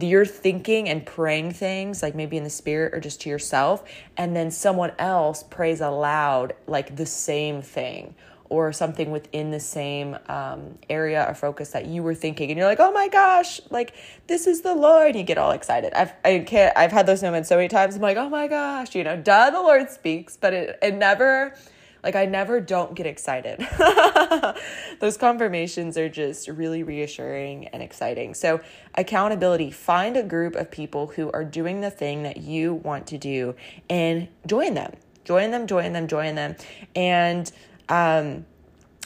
you're 0.00 0.26
thinking 0.26 0.88
and 0.88 1.06
praying 1.06 1.52
things 1.52 2.02
like 2.02 2.16
maybe 2.16 2.36
in 2.36 2.42
the 2.42 2.50
spirit 2.50 2.94
or 2.94 3.00
just 3.00 3.20
to 3.22 3.30
yourself. 3.30 3.84
And 4.16 4.34
then 4.34 4.50
someone 4.50 4.92
else 4.98 5.44
prays 5.44 5.80
aloud 5.80 6.54
like 6.66 6.96
the 6.96 7.06
same 7.06 7.62
thing 7.62 8.14
or 8.50 8.72
something 8.72 9.10
within 9.10 9.50
the 9.50 9.60
same 9.60 10.18
um, 10.28 10.76
area 10.90 11.22
of 11.22 11.38
focus 11.38 11.70
that 11.70 11.86
you 11.86 12.02
were 12.02 12.14
thinking 12.14 12.50
and 12.50 12.58
you're 12.58 12.66
like 12.66 12.80
oh 12.80 12.92
my 12.92 13.08
gosh 13.08 13.60
like 13.70 13.94
this 14.26 14.46
is 14.46 14.60
the 14.60 14.74
lord. 14.74 15.16
You 15.16 15.22
get 15.22 15.38
all 15.38 15.52
excited. 15.52 15.92
I've 15.94 16.12
i 16.24 16.40
can't 16.40 16.76
i've 16.76 16.92
had 16.92 17.06
those 17.06 17.22
moments 17.22 17.48
so 17.48 17.56
many 17.56 17.68
times 17.68 17.94
i'm 17.96 18.02
like 18.02 18.16
oh 18.16 18.28
my 18.28 18.46
gosh 18.48 18.94
you 18.94 19.04
know 19.04 19.16
duh 19.16 19.50
the 19.50 19.60
lord 19.60 19.90
speaks 19.90 20.36
but 20.36 20.52
it, 20.52 20.78
it 20.82 20.94
never 20.94 21.54
like 22.02 22.16
i 22.16 22.24
never 22.26 22.60
don't 22.60 22.94
get 22.94 23.06
excited. 23.06 23.66
Those 25.00 25.16
confirmations 25.16 25.96
are 25.96 26.08
just 26.08 26.48
really 26.48 26.82
reassuring 26.82 27.68
and 27.68 27.82
exciting. 27.82 28.34
So 28.34 28.60
accountability. 28.94 29.70
Find 29.70 30.16
a 30.16 30.22
group 30.22 30.54
of 30.54 30.70
people 30.70 31.08
who 31.08 31.30
are 31.32 31.44
doing 31.44 31.80
the 31.80 31.90
thing 31.90 32.22
that 32.22 32.38
you 32.38 32.74
want 32.74 33.06
to 33.08 33.18
do 33.18 33.54
and 33.88 34.28
join 34.46 34.74
them. 34.74 34.94
Join 35.24 35.50
them 35.50 35.66
join 35.66 35.92
them 35.92 36.08
join 36.08 36.34
them. 36.34 36.56
And 36.96 37.50
um, 37.90 38.46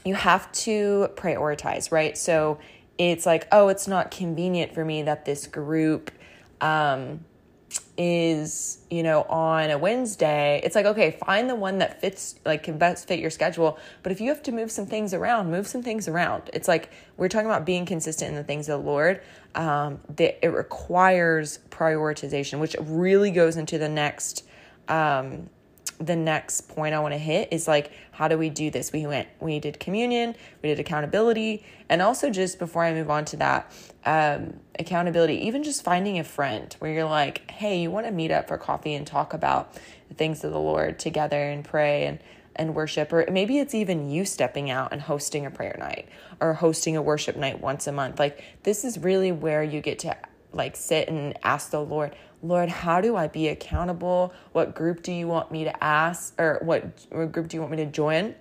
you 0.04 0.14
have 0.14 0.52
to 0.52 1.08
prioritize, 1.16 1.90
right? 1.90 2.16
So 2.16 2.58
it's 2.98 3.26
like, 3.26 3.48
oh, 3.50 3.68
it's 3.68 3.88
not 3.88 4.10
convenient 4.10 4.74
for 4.74 4.84
me 4.84 5.02
that 5.02 5.24
this 5.24 5.46
group 5.46 6.10
um, 6.60 7.24
is, 7.96 8.78
you 8.90 9.02
know, 9.02 9.22
on 9.22 9.70
a 9.70 9.78
Wednesday. 9.78 10.60
It's 10.62 10.76
like, 10.76 10.86
okay, 10.86 11.12
find 11.12 11.48
the 11.48 11.54
one 11.54 11.78
that 11.78 12.00
fits, 12.00 12.36
like, 12.44 12.62
can 12.62 12.78
best 12.78 13.08
fit 13.08 13.18
your 13.18 13.30
schedule. 13.30 13.78
But 14.02 14.12
if 14.12 14.20
you 14.20 14.28
have 14.28 14.42
to 14.44 14.52
move 14.52 14.70
some 14.70 14.86
things 14.86 15.14
around, 15.14 15.50
move 15.50 15.66
some 15.66 15.82
things 15.82 16.06
around. 16.06 16.50
It's 16.52 16.68
like 16.68 16.90
we're 17.16 17.28
talking 17.28 17.46
about 17.46 17.64
being 17.64 17.86
consistent 17.86 18.28
in 18.28 18.36
the 18.36 18.44
things 18.44 18.68
of 18.68 18.82
the 18.82 18.86
Lord. 18.86 19.22
Um, 19.54 20.00
that 20.16 20.44
it 20.44 20.48
requires 20.48 21.60
prioritization, 21.70 22.58
which 22.58 22.76
really 22.80 23.30
goes 23.30 23.56
into 23.56 23.78
the 23.78 23.88
next 23.88 24.44
um, 24.88 25.48
the 25.98 26.16
next 26.16 26.68
point 26.68 26.94
I 26.94 27.00
want 27.00 27.14
to 27.14 27.18
hit 27.18 27.48
is 27.52 27.68
like, 27.68 27.92
how 28.12 28.28
do 28.28 28.36
we 28.36 28.50
do 28.50 28.70
this? 28.70 28.92
We 28.92 29.06
went, 29.06 29.28
we 29.40 29.60
did 29.60 29.80
communion, 29.80 30.34
we 30.62 30.68
did 30.68 30.80
accountability, 30.80 31.64
and 31.88 32.02
also 32.02 32.30
just 32.30 32.58
before 32.58 32.84
I 32.84 32.92
move 32.92 33.10
on 33.10 33.24
to 33.26 33.36
that, 33.38 33.72
um, 34.04 34.60
accountability, 34.78 35.46
even 35.46 35.62
just 35.62 35.82
finding 35.84 36.18
a 36.18 36.24
friend 36.24 36.74
where 36.78 36.92
you're 36.92 37.04
like, 37.04 37.50
hey, 37.50 37.80
you 37.80 37.90
want 37.90 38.06
to 38.06 38.12
meet 38.12 38.30
up 38.30 38.48
for 38.48 38.58
coffee 38.58 38.94
and 38.94 39.06
talk 39.06 39.32
about 39.34 39.74
the 40.08 40.14
things 40.14 40.44
of 40.44 40.52
the 40.52 40.58
Lord 40.58 40.98
together 40.98 41.50
and 41.50 41.64
pray 41.64 42.06
and 42.06 42.18
and 42.56 42.72
worship, 42.74 43.12
or 43.12 43.26
maybe 43.32 43.58
it's 43.58 43.74
even 43.74 44.08
you 44.08 44.24
stepping 44.24 44.70
out 44.70 44.92
and 44.92 45.02
hosting 45.02 45.44
a 45.44 45.50
prayer 45.50 45.76
night 45.76 46.08
or 46.40 46.54
hosting 46.54 46.96
a 46.96 47.02
worship 47.02 47.34
night 47.34 47.60
once 47.60 47.88
a 47.88 47.92
month. 47.92 48.18
Like, 48.20 48.44
this 48.62 48.84
is 48.84 48.96
really 48.96 49.32
where 49.32 49.64
you 49.64 49.80
get 49.80 49.98
to 50.00 50.16
like 50.54 50.76
sit 50.76 51.08
and 51.08 51.38
ask 51.42 51.70
the 51.70 51.80
Lord, 51.80 52.14
Lord, 52.42 52.68
how 52.68 53.00
do 53.00 53.16
I 53.16 53.28
be 53.28 53.48
accountable? 53.48 54.32
What 54.52 54.74
group 54.74 55.02
do 55.02 55.12
you 55.12 55.26
want 55.26 55.50
me 55.50 55.64
to 55.64 55.84
ask 55.84 56.38
or 56.38 56.60
what, 56.62 57.06
what 57.10 57.32
group 57.32 57.48
do 57.48 57.56
you 57.56 57.60
want 57.60 57.72
me 57.72 57.78
to 57.78 57.86
join? 57.86 58.34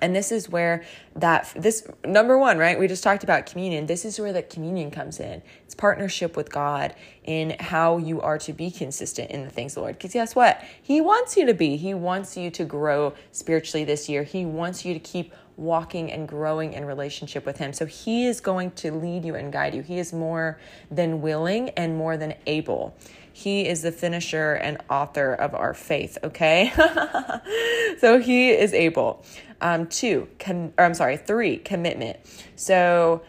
And 0.00 0.16
this 0.16 0.32
is 0.32 0.48
where 0.48 0.82
that 1.16 1.52
this 1.54 1.86
number 2.04 2.38
one, 2.38 2.58
right? 2.58 2.78
We 2.78 2.88
just 2.88 3.04
talked 3.04 3.22
about 3.22 3.46
communion. 3.46 3.86
This 3.86 4.04
is 4.04 4.18
where 4.18 4.32
the 4.32 4.42
communion 4.42 4.90
comes 4.90 5.20
in. 5.20 5.42
It's 5.64 5.74
partnership 5.74 6.36
with 6.36 6.50
God 6.50 6.94
in 7.24 7.56
how 7.60 7.98
you 7.98 8.20
are 8.20 8.38
to 8.38 8.52
be 8.52 8.70
consistent 8.70 9.30
in 9.30 9.42
the 9.42 9.50
things 9.50 9.74
the 9.74 9.80
Lord. 9.80 9.96
Because 9.96 10.12
guess 10.12 10.34
what? 10.34 10.64
He 10.82 11.00
wants 11.00 11.36
you 11.36 11.46
to 11.46 11.54
be. 11.54 11.76
He 11.76 11.92
wants 11.92 12.36
you 12.36 12.50
to 12.50 12.64
grow 12.64 13.14
spiritually 13.32 13.84
this 13.84 14.08
year. 14.08 14.22
He 14.22 14.46
wants 14.46 14.84
you 14.84 14.94
to 14.94 15.00
keep 15.00 15.34
walking 15.60 16.10
and 16.10 16.26
growing 16.26 16.72
in 16.72 16.84
relationship 16.84 17.44
with 17.46 17.58
Him. 17.58 17.72
So 17.72 17.86
He 17.86 18.26
is 18.26 18.40
going 18.40 18.72
to 18.72 18.92
lead 18.92 19.24
you 19.24 19.34
and 19.34 19.52
guide 19.52 19.74
you. 19.74 19.82
He 19.82 19.98
is 19.98 20.12
more 20.12 20.58
than 20.90 21.20
willing 21.20 21.70
and 21.70 21.96
more 21.96 22.16
than 22.16 22.34
able. 22.46 22.96
He 23.32 23.66
is 23.66 23.82
the 23.82 23.92
finisher 23.92 24.54
and 24.54 24.78
author 24.90 25.32
of 25.32 25.54
our 25.54 25.72
faith, 25.74 26.18
okay? 26.24 26.72
so 27.98 28.18
he 28.18 28.50
is 28.50 28.74
able. 28.74 29.24
Um, 29.60 29.86
two, 29.86 30.28
com- 30.38 30.72
or 30.76 30.84
I'm 30.84 30.94
sorry, 30.94 31.16
three, 31.16 31.56
commitment. 31.58 32.18
So 32.56 33.22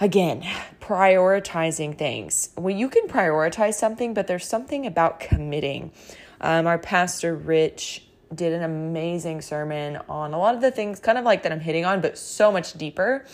again, 0.00 0.42
prioritizing 0.80 1.96
things. 1.96 2.50
Well, 2.56 2.74
you 2.74 2.88
can 2.88 3.08
prioritize 3.08 3.74
something, 3.74 4.14
but 4.14 4.26
there's 4.26 4.46
something 4.46 4.86
about 4.86 5.20
committing. 5.20 5.92
Um, 6.40 6.66
our 6.66 6.78
pastor, 6.78 7.34
Rich, 7.34 8.04
did 8.34 8.52
an 8.52 8.62
amazing 8.62 9.42
sermon 9.42 9.98
on 10.08 10.34
a 10.34 10.38
lot 10.38 10.54
of 10.54 10.60
the 10.60 10.70
things, 10.70 11.00
kind 11.00 11.18
of 11.18 11.24
like 11.24 11.42
that 11.42 11.52
I'm 11.52 11.60
hitting 11.60 11.84
on, 11.84 12.00
but 12.00 12.16
so 12.16 12.50
much 12.50 12.74
deeper. 12.74 13.24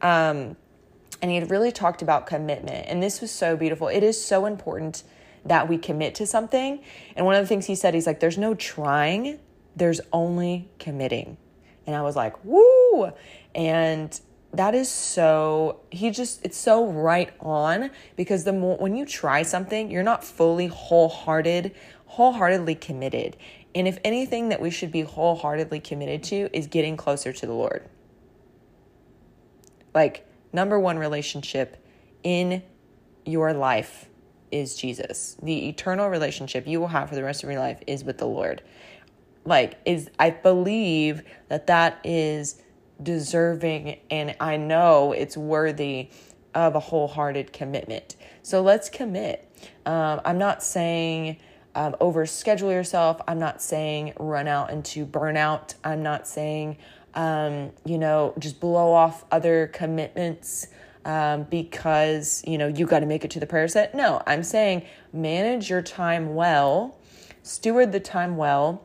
Um, 0.00 0.56
and 1.20 1.30
he 1.30 1.36
had 1.36 1.50
really 1.50 1.70
talked 1.72 2.02
about 2.02 2.26
commitment. 2.26 2.86
And 2.88 3.02
this 3.02 3.20
was 3.20 3.30
so 3.30 3.56
beautiful. 3.56 3.88
It 3.88 4.02
is 4.02 4.22
so 4.22 4.46
important 4.46 5.04
that 5.44 5.68
we 5.68 5.78
commit 5.78 6.14
to 6.16 6.26
something. 6.26 6.80
And 7.16 7.26
one 7.26 7.34
of 7.34 7.42
the 7.42 7.46
things 7.46 7.66
he 7.66 7.74
said, 7.74 7.94
he's 7.94 8.06
like, 8.06 8.20
there's 8.20 8.38
no 8.38 8.54
trying, 8.54 9.38
there's 9.76 10.00
only 10.12 10.68
committing. 10.78 11.36
And 11.86 11.96
I 11.96 12.02
was 12.02 12.16
like, 12.16 12.44
woo. 12.44 13.12
And 13.54 14.20
that 14.52 14.74
is 14.74 14.90
so 14.90 15.80
he 15.90 16.10
just 16.10 16.44
it's 16.44 16.58
so 16.58 16.86
right 16.86 17.32
on 17.40 17.90
because 18.16 18.44
the 18.44 18.52
more 18.52 18.76
when 18.76 18.94
you 18.94 19.06
try 19.06 19.42
something 19.42 19.90
you're 19.90 20.02
not 20.02 20.22
fully 20.22 20.66
wholehearted 20.66 21.74
wholeheartedly 22.06 22.74
committed 22.74 23.36
and 23.74 23.88
if 23.88 23.98
anything 24.04 24.50
that 24.50 24.60
we 24.60 24.70
should 24.70 24.92
be 24.92 25.02
wholeheartedly 25.02 25.80
committed 25.80 26.22
to 26.22 26.48
is 26.56 26.66
getting 26.66 26.96
closer 26.96 27.32
to 27.32 27.46
the 27.46 27.54
lord 27.54 27.88
like 29.94 30.26
number 30.52 30.78
one 30.78 30.98
relationship 30.98 31.76
in 32.22 32.62
your 33.24 33.52
life 33.52 34.08
is 34.50 34.76
Jesus. 34.76 35.36
The 35.42 35.68
eternal 35.68 36.08
relationship 36.08 36.66
you 36.66 36.78
will 36.78 36.88
have 36.88 37.08
for 37.08 37.14
the 37.14 37.24
rest 37.24 37.42
of 37.42 37.50
your 37.50 37.58
life 37.58 37.80
is 37.86 38.04
with 38.04 38.18
the 38.18 38.26
Lord. 38.26 38.62
Like 39.44 39.78
is 39.84 40.10
I 40.18 40.30
believe 40.30 41.22
that 41.48 41.66
that 41.66 41.98
is 42.04 42.62
deserving 43.02 43.98
and 44.10 44.36
I 44.38 44.56
know 44.56 45.12
it's 45.12 45.36
worthy 45.36 46.10
of 46.54 46.74
a 46.76 46.80
wholehearted 46.80 47.52
commitment. 47.52 48.16
So 48.42 48.62
let's 48.62 48.88
commit. 48.88 49.48
Um, 49.86 50.20
I'm 50.24 50.38
not 50.38 50.62
saying 50.62 51.38
um, 51.74 51.94
overschedule 52.00 52.70
yourself. 52.72 53.20
I'm 53.26 53.38
not 53.38 53.62
saying 53.62 54.14
run 54.18 54.48
out 54.48 54.70
into 54.70 55.06
burnout. 55.06 55.74
I'm 55.84 56.02
not 56.02 56.26
saying, 56.26 56.76
um, 57.14 57.70
you 57.84 57.98
know, 57.98 58.34
just 58.38 58.60
blow 58.60 58.92
off 58.92 59.24
other 59.30 59.68
commitments 59.68 60.68
um, 61.04 61.44
because 61.44 62.42
you 62.46 62.58
know 62.58 62.68
you 62.68 62.86
got 62.86 63.00
to 63.00 63.06
make 63.06 63.24
it 63.24 63.30
to 63.32 63.40
the 63.40 63.46
prayer 63.46 63.68
set. 63.68 63.94
No, 63.94 64.22
I'm 64.26 64.42
saying 64.42 64.84
manage 65.12 65.68
your 65.70 65.82
time 65.82 66.34
well, 66.34 66.96
steward 67.42 67.92
the 67.92 68.00
time 68.00 68.36
well, 68.36 68.82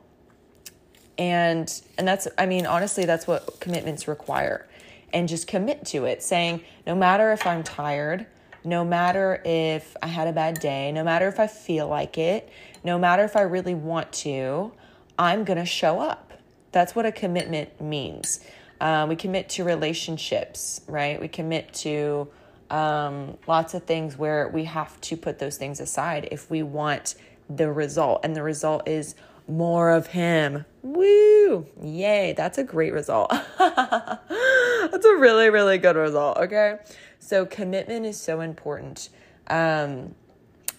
and 1.17 1.81
and 1.97 2.07
that's 2.07 2.27
I 2.37 2.45
mean 2.45 2.65
honestly 2.65 3.05
that's 3.05 3.27
what 3.27 3.59
commitments 3.59 4.07
require, 4.07 4.67
and 5.13 5.27
just 5.27 5.47
commit 5.47 5.85
to 5.87 6.05
it. 6.05 6.23
Saying 6.23 6.61
no 6.85 6.95
matter 6.95 7.31
if 7.31 7.45
I'm 7.45 7.63
tired, 7.63 8.25
no 8.67 8.83
matter 8.83 9.41
if 9.45 9.95
I 10.03 10.07
had 10.07 10.27
a 10.27 10.33
bad 10.33 10.59
day, 10.59 10.91
no 10.91 11.01
matter 11.01 11.29
if 11.29 11.39
I 11.39 11.47
feel 11.47 11.87
like 11.87 12.17
it, 12.17 12.49
no 12.83 12.99
matter 12.99 13.23
if 13.23 13.37
I 13.37 13.41
really 13.43 13.73
want 13.73 14.11
to, 14.13 14.73
I'm 15.17 15.45
gonna 15.45 15.65
show 15.65 16.01
up. 16.01 16.33
That's 16.73 16.93
what 16.93 17.05
a 17.05 17.13
commitment 17.13 17.79
means. 17.79 18.41
Um, 18.81 19.07
we 19.07 19.15
commit 19.15 19.47
to 19.49 19.63
relationships, 19.63 20.81
right? 20.85 21.19
We 21.19 21.29
commit 21.29 21.73
to 21.75 22.27
um, 22.69 23.37
lots 23.47 23.73
of 23.73 23.83
things 23.83 24.17
where 24.17 24.49
we 24.49 24.65
have 24.65 24.99
to 25.01 25.15
put 25.15 25.39
those 25.39 25.55
things 25.55 25.79
aside 25.79 26.27
if 26.29 26.51
we 26.51 26.61
want 26.61 27.15
the 27.49 27.71
result. 27.71 28.19
And 28.25 28.35
the 28.35 28.43
result 28.43 28.85
is 28.85 29.15
more 29.47 29.91
of 29.91 30.07
Him. 30.07 30.65
Woo! 30.81 31.65
Yay! 31.81 32.33
That's 32.35 32.57
a 32.57 32.65
great 32.65 32.91
result. 32.91 33.31
That's 33.57 35.05
a 35.05 35.15
really, 35.15 35.49
really 35.49 35.77
good 35.77 35.95
result, 35.95 36.37
okay? 36.37 36.79
So, 37.19 37.45
commitment 37.45 38.05
is 38.05 38.19
so 38.19 38.41
important. 38.41 39.09
Um, 39.47 40.15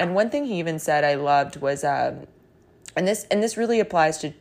and 0.01 0.15
one 0.15 0.31
thing 0.31 0.45
he 0.45 0.59
even 0.59 0.79
said 0.79 1.05
I 1.05 1.15
loved 1.15 1.61
was, 1.61 1.85
um, 1.85 2.27
and 2.97 3.07
this 3.07 3.25
and 3.31 3.43
this 3.43 3.57
really 3.57 3.81
applies 3.81 4.19
to 4.19 4.33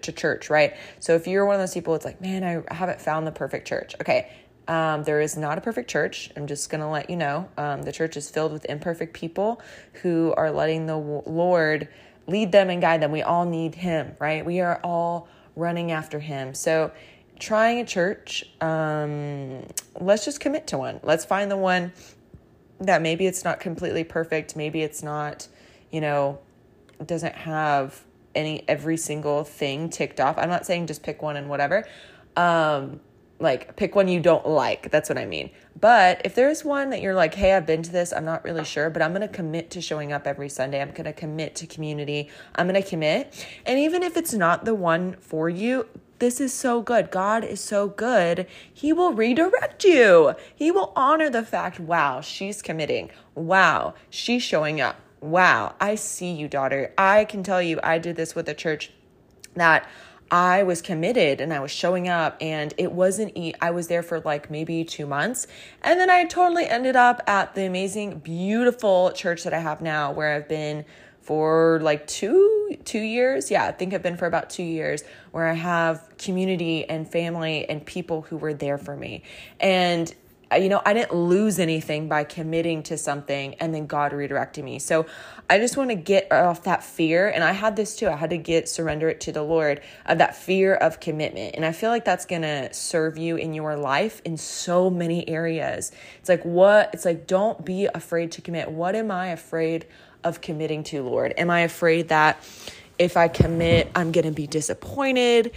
to 0.00 0.12
church, 0.12 0.50
right? 0.50 0.74
So 0.98 1.14
if 1.14 1.26
you're 1.26 1.46
one 1.46 1.54
of 1.54 1.60
those 1.60 1.74
people, 1.74 1.94
it's 1.94 2.04
like, 2.04 2.20
man, 2.20 2.42
I 2.42 2.74
haven't 2.74 3.00
found 3.00 3.26
the 3.26 3.32
perfect 3.32 3.68
church. 3.68 3.94
Okay, 4.00 4.28
Um, 4.68 5.04
there 5.04 5.20
is 5.20 5.36
not 5.36 5.58
a 5.58 5.60
perfect 5.60 5.88
church. 5.88 6.30
I'm 6.36 6.46
just 6.48 6.70
going 6.70 6.80
to 6.80 6.88
let 6.88 7.08
you 7.08 7.14
know. 7.16 7.48
Um, 7.56 7.82
the 7.82 7.92
church 7.92 8.16
is 8.16 8.28
filled 8.28 8.52
with 8.52 8.64
imperfect 8.64 9.12
people 9.14 9.60
who 10.02 10.34
are 10.36 10.50
letting 10.50 10.86
the 10.86 10.96
Lord 10.96 11.88
lead 12.26 12.50
them 12.50 12.68
and 12.68 12.80
guide 12.82 13.00
them. 13.00 13.12
We 13.12 13.22
all 13.22 13.44
need 13.44 13.76
Him, 13.76 14.16
right? 14.18 14.44
We 14.44 14.60
are 14.60 14.80
all 14.82 15.28
running 15.54 15.92
after 15.92 16.18
Him. 16.18 16.52
So, 16.54 16.90
trying 17.38 17.80
a 17.80 17.84
church, 17.84 18.44
um, 18.60 19.64
let's 20.00 20.24
just 20.24 20.40
commit 20.40 20.66
to 20.68 20.78
one. 20.78 21.00
Let's 21.02 21.24
find 21.24 21.50
the 21.50 21.56
one 21.56 21.92
that 22.80 23.02
maybe 23.02 23.26
it's 23.26 23.44
not 23.44 23.60
completely 23.60 24.04
perfect. 24.04 24.56
Maybe 24.56 24.82
it's 24.82 25.02
not, 25.02 25.48
you 25.90 26.00
know, 26.00 26.38
doesn't 27.04 27.34
have 27.34 28.04
any 28.34 28.68
every 28.68 28.96
single 28.96 29.44
thing 29.44 29.88
ticked 29.88 30.20
off. 30.20 30.36
I'm 30.38 30.48
not 30.48 30.66
saying 30.66 30.86
just 30.86 31.02
pick 31.02 31.22
one 31.22 31.36
and 31.36 31.48
whatever. 31.48 31.86
Um, 32.36 33.00
like 33.38 33.76
pick 33.76 33.94
one 33.94 34.08
you 34.08 34.20
don't 34.20 34.46
like. 34.46 34.90
That's 34.90 35.08
what 35.08 35.18
I 35.18 35.26
mean. 35.26 35.50
But 35.78 36.22
if 36.24 36.34
there's 36.34 36.64
one 36.64 36.90
that 36.90 37.02
you're 37.02 37.14
like, 37.14 37.34
hey, 37.34 37.52
I've 37.52 37.66
been 37.66 37.82
to 37.82 37.92
this, 37.92 38.12
I'm 38.12 38.24
not 38.24 38.44
really 38.44 38.64
sure, 38.64 38.88
but 38.88 39.02
I'm 39.02 39.12
to 39.14 39.28
commit 39.28 39.70
to 39.72 39.80
showing 39.80 40.12
up 40.12 40.26
every 40.26 40.48
Sunday. 40.48 40.80
I'm 40.80 40.92
to 40.92 41.12
commit 41.12 41.54
to 41.56 41.66
community. 41.66 42.30
I'm 42.54 42.68
to 42.68 42.82
commit. 42.82 43.46
And 43.66 43.78
even 43.78 44.02
if 44.02 44.16
it's 44.16 44.32
not 44.32 44.64
the 44.64 44.74
one 44.74 45.16
for 45.20 45.50
you, 45.50 45.86
this 46.18 46.40
is 46.40 46.52
so 46.52 46.82
good. 46.82 47.10
God 47.10 47.44
is 47.44 47.60
so 47.60 47.88
good. 47.88 48.46
He 48.72 48.92
will 48.92 49.12
redirect 49.12 49.84
you. 49.84 50.34
He 50.54 50.70
will 50.70 50.92
honor 50.96 51.30
the 51.30 51.42
fact, 51.42 51.78
wow, 51.78 52.20
she's 52.20 52.62
committing. 52.62 53.10
Wow, 53.34 53.94
she's 54.10 54.42
showing 54.42 54.80
up. 54.80 54.96
Wow, 55.20 55.74
I 55.80 55.94
see 55.94 56.32
you, 56.32 56.48
daughter. 56.48 56.92
I 56.96 57.24
can 57.24 57.42
tell 57.42 57.62
you, 57.62 57.80
I 57.82 57.98
did 57.98 58.16
this 58.16 58.34
with 58.34 58.48
a 58.48 58.54
church 58.54 58.92
that 59.54 59.88
I 60.30 60.64
was 60.64 60.82
committed 60.82 61.40
and 61.40 61.52
I 61.52 61.60
was 61.60 61.70
showing 61.70 62.08
up 62.08 62.36
and 62.40 62.74
it 62.76 62.90
wasn't 62.90 63.36
I 63.60 63.70
was 63.70 63.86
there 63.86 64.02
for 64.02 64.18
like 64.20 64.50
maybe 64.50 64.82
2 64.84 65.06
months 65.06 65.46
and 65.82 66.00
then 66.00 66.10
I 66.10 66.24
totally 66.24 66.66
ended 66.66 66.96
up 66.96 67.22
at 67.28 67.54
the 67.54 67.64
amazing 67.64 68.18
beautiful 68.18 69.12
church 69.12 69.44
that 69.44 69.54
I 69.54 69.60
have 69.60 69.80
now 69.80 70.10
where 70.10 70.34
I've 70.34 70.48
been 70.48 70.84
for 71.26 71.80
like 71.82 72.06
2 72.06 72.78
2 72.84 72.98
years. 73.00 73.50
Yeah, 73.50 73.64
I 73.66 73.72
think 73.72 73.92
I've 73.92 74.02
been 74.02 74.16
for 74.16 74.26
about 74.26 74.48
2 74.48 74.62
years 74.62 75.02
where 75.32 75.46
I 75.46 75.54
have 75.54 76.08
community 76.18 76.88
and 76.88 77.10
family 77.10 77.68
and 77.68 77.84
people 77.84 78.22
who 78.22 78.36
were 78.36 78.54
there 78.54 78.78
for 78.78 78.96
me. 78.96 79.22
And 79.58 80.14
uh, 80.52 80.56
you 80.56 80.68
know, 80.68 80.80
I 80.84 80.94
didn't 80.94 81.12
lose 81.12 81.58
anything 81.58 82.08
by 82.08 82.22
committing 82.22 82.84
to 82.84 82.96
something 82.96 83.54
and 83.54 83.74
then 83.74 83.86
God 83.86 84.12
redirecting 84.12 84.62
me. 84.62 84.78
So 84.78 85.06
I 85.50 85.58
just 85.58 85.76
want 85.76 85.90
to 85.90 85.96
get 85.96 86.30
off 86.30 86.62
that 86.64 86.84
fear. 86.84 87.28
And 87.28 87.42
I 87.42 87.52
had 87.52 87.74
this 87.74 87.96
too. 87.96 88.08
I 88.08 88.14
had 88.14 88.30
to 88.30 88.38
get 88.38 88.68
surrender 88.68 89.08
it 89.08 89.20
to 89.22 89.32
the 89.32 89.42
Lord 89.42 89.80
of 90.06 90.18
that 90.18 90.36
fear 90.36 90.74
of 90.74 91.00
commitment. 91.00 91.56
And 91.56 91.64
I 91.64 91.72
feel 91.72 91.90
like 91.90 92.04
that's 92.04 92.26
to 92.26 92.72
serve 92.72 93.18
you 93.18 93.36
in 93.36 93.54
your 93.54 93.76
life 93.76 94.22
in 94.24 94.36
so 94.36 94.88
many 94.88 95.28
areas. 95.28 95.90
It's 96.20 96.28
like, 96.28 96.44
what? 96.44 96.90
It's 96.92 97.04
like, 97.04 97.26
don't 97.26 97.64
be 97.64 97.86
afraid 97.86 98.30
to 98.32 98.40
commit. 98.40 98.70
What 98.70 98.94
am 98.94 99.10
I 99.10 99.28
afraid 99.28 99.82
of 99.82 99.88
committing 100.40 100.82
to, 100.84 101.02
Lord? 101.02 101.34
Am 101.36 101.50
I 101.50 101.60
afraid 101.60 102.08
that 102.08 102.42
if 102.98 103.16
I 103.16 103.28
commit, 103.28 103.90
I'm 103.94 104.12
going 104.12 104.24
to 104.24 104.32
be 104.32 104.46
disappointed? 104.46 105.52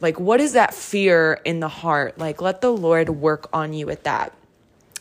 Like, 0.00 0.18
what 0.18 0.40
is 0.40 0.52
that 0.52 0.74
fear 0.74 1.40
in 1.44 1.60
the 1.60 1.68
heart? 1.68 2.18
Like, 2.18 2.40
let 2.40 2.60
the 2.60 2.70
Lord 2.70 3.08
work 3.08 3.48
on 3.52 3.72
you 3.72 3.86
with 3.86 4.04
that 4.04 4.36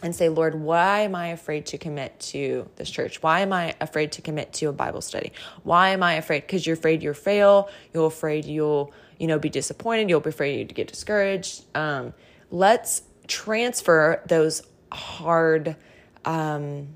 and 0.03 0.13
say, 0.13 0.27
Lord, 0.30 0.56
why 0.56 1.01
am 1.01 1.15
I 1.15 1.27
afraid 1.27 1.65
to 1.68 1.77
commit 1.77 2.20
to 2.20 2.70
this 2.75 2.89
church? 2.89 3.24
Why 3.24 3.39
am 3.39 3.53
I 3.53 3.74
afraid 3.80 4.12
to 4.13 4.22
commit 4.22 4.51
to 4.53 4.68
a 4.68 4.74
Bible 4.74 5.01
study? 5.01 5.32
Why 5.63 5.89
am 5.89 6.03
I 6.03 6.15
afraid? 6.15 6.42
Because 6.42 6.68
you're 6.68 6.75
afraid 6.75 7.01
you'll 7.01 7.13
fail. 7.13 7.70
You're 7.94 8.08
afraid 8.08 8.46
you'll, 8.46 8.94
you 9.18 9.27
know, 9.27 9.39
be 9.39 9.50
disappointed. 9.50 10.10
You'll 10.10 10.20
be 10.20 10.30
afraid 10.30 10.60
you 10.60 10.65
to 10.65 10.74
get 10.74 10.88
discouraged. 10.88 11.63
Um, 11.74 12.13
let's 12.51 13.03
transfer 13.27 14.22
those 14.27 14.62
hard, 14.92 15.77
um, 16.25 16.89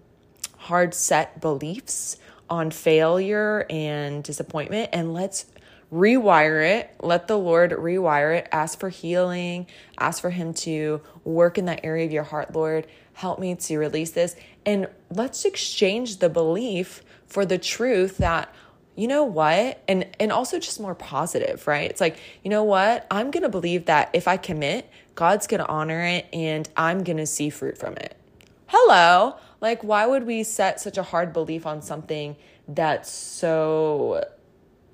hard 0.68 0.94
set 0.94 1.40
beliefs 1.40 2.18
on 2.50 2.72
failure 2.72 3.66
and 3.70 4.24
disappointment, 4.24 4.90
and 4.92 5.14
let's 5.14 5.46
rewire 5.94 6.80
it. 6.80 6.94
Let 7.02 7.28
the 7.28 7.38
Lord 7.38 7.72
rewire 7.72 8.38
it. 8.38 8.50
Ask 8.52 8.80
for 8.80 8.90
healing. 8.90 9.68
Ask 9.98 10.22
for 10.22 10.30
Him 10.30 10.54
to 10.56 11.02
work 11.24 11.58
in 11.58 11.65
that 11.65 11.82
area 11.84 12.06
of 12.06 12.12
your 12.12 12.24
heart, 12.24 12.54
Lord. 12.54 12.88
Help 13.13 13.39
me 13.39 13.56
to 13.56 13.78
release 13.78 14.12
this. 14.12 14.36
And 14.65 14.88
let's 15.10 15.46
exchange 15.46 16.18
the 16.18 16.30
belief 16.30 17.02
for 17.28 17.46
the 17.46 17.58
truth 17.58 18.18
that 18.18 18.54
you 18.96 19.08
know 19.08 19.24
what 19.24 19.82
and 19.88 20.08
and 20.20 20.32
also 20.32 20.60
just 20.60 20.80
more 20.80 20.96
positive 20.96 21.68
right 21.68 21.91
it's 21.91 22.02
like 22.02 22.18
you 22.44 22.50
know 22.50 22.63
what 22.63 23.06
i'm 23.12 23.30
gonna 23.30 23.50
believe 23.50 23.86
that 23.86 24.10
if 24.13 24.28
i 24.28 24.38
commit 24.38 24.89
god's 25.13 25.46
gonna 25.46 25.65
honor 25.65 26.02
it 26.02 26.26
and 26.34 26.68
i'm 26.76 27.04
gonna 27.04 27.26
see 27.26 27.52
fruit 27.52 27.78
from 27.78 27.94
it 27.98 28.18
hello. 28.67 29.36
Like 29.62 29.84
why 29.84 30.06
would 30.06 30.25
we 30.25 30.43
set 30.43 30.80
such 30.80 30.97
a 30.97 31.03
hard 31.03 31.34
belief 31.34 31.65
on 31.65 31.82
something 31.82 32.36
that's 32.67 33.10
so 33.10 34.23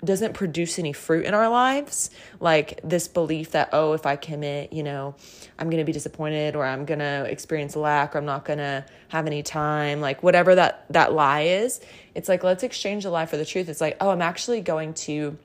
doesn't 0.04 0.34
produce 0.34 0.78
any 0.78 0.92
fruit 0.92 1.24
in 1.24 1.34
our 1.34 1.48
lives? 1.48 2.10
Like 2.40 2.80
this 2.82 3.08
belief 3.08 3.52
that 3.52 3.70
oh 3.72 3.92
if 3.92 4.06
i 4.06 4.16
commit 4.16 4.72
you 4.72 4.82
know 4.82 5.14
i'm 5.58 5.70
going 5.70 5.80
to 5.80 5.84
be 5.84 5.92
disappointed 5.92 6.56
or 6.56 6.64
i'm 6.64 6.84
going 6.84 6.98
to 6.98 7.24
experience 7.30 7.74
lack 7.76 8.14
or 8.14 8.18
i'm 8.18 8.24
not 8.24 8.44
going 8.44 8.58
to 8.58 8.84
have 9.08 9.26
any 9.26 9.42
time 9.42 10.00
like 10.00 10.22
whatever 10.22 10.54
that 10.54 10.84
that 10.90 11.12
lie 11.12 11.42
is 11.42 11.80
it's 12.14 12.28
like 12.28 12.42
let's 12.44 12.62
exchange 12.62 13.04
the 13.04 13.10
lie 13.10 13.26
for 13.26 13.36
the 13.36 13.44
truth. 13.44 13.68
It's 13.68 13.80
like 13.80 13.96
oh 14.00 14.10
i'm 14.10 14.22
actually 14.22 14.60
going 14.60 14.94
to 14.94 15.38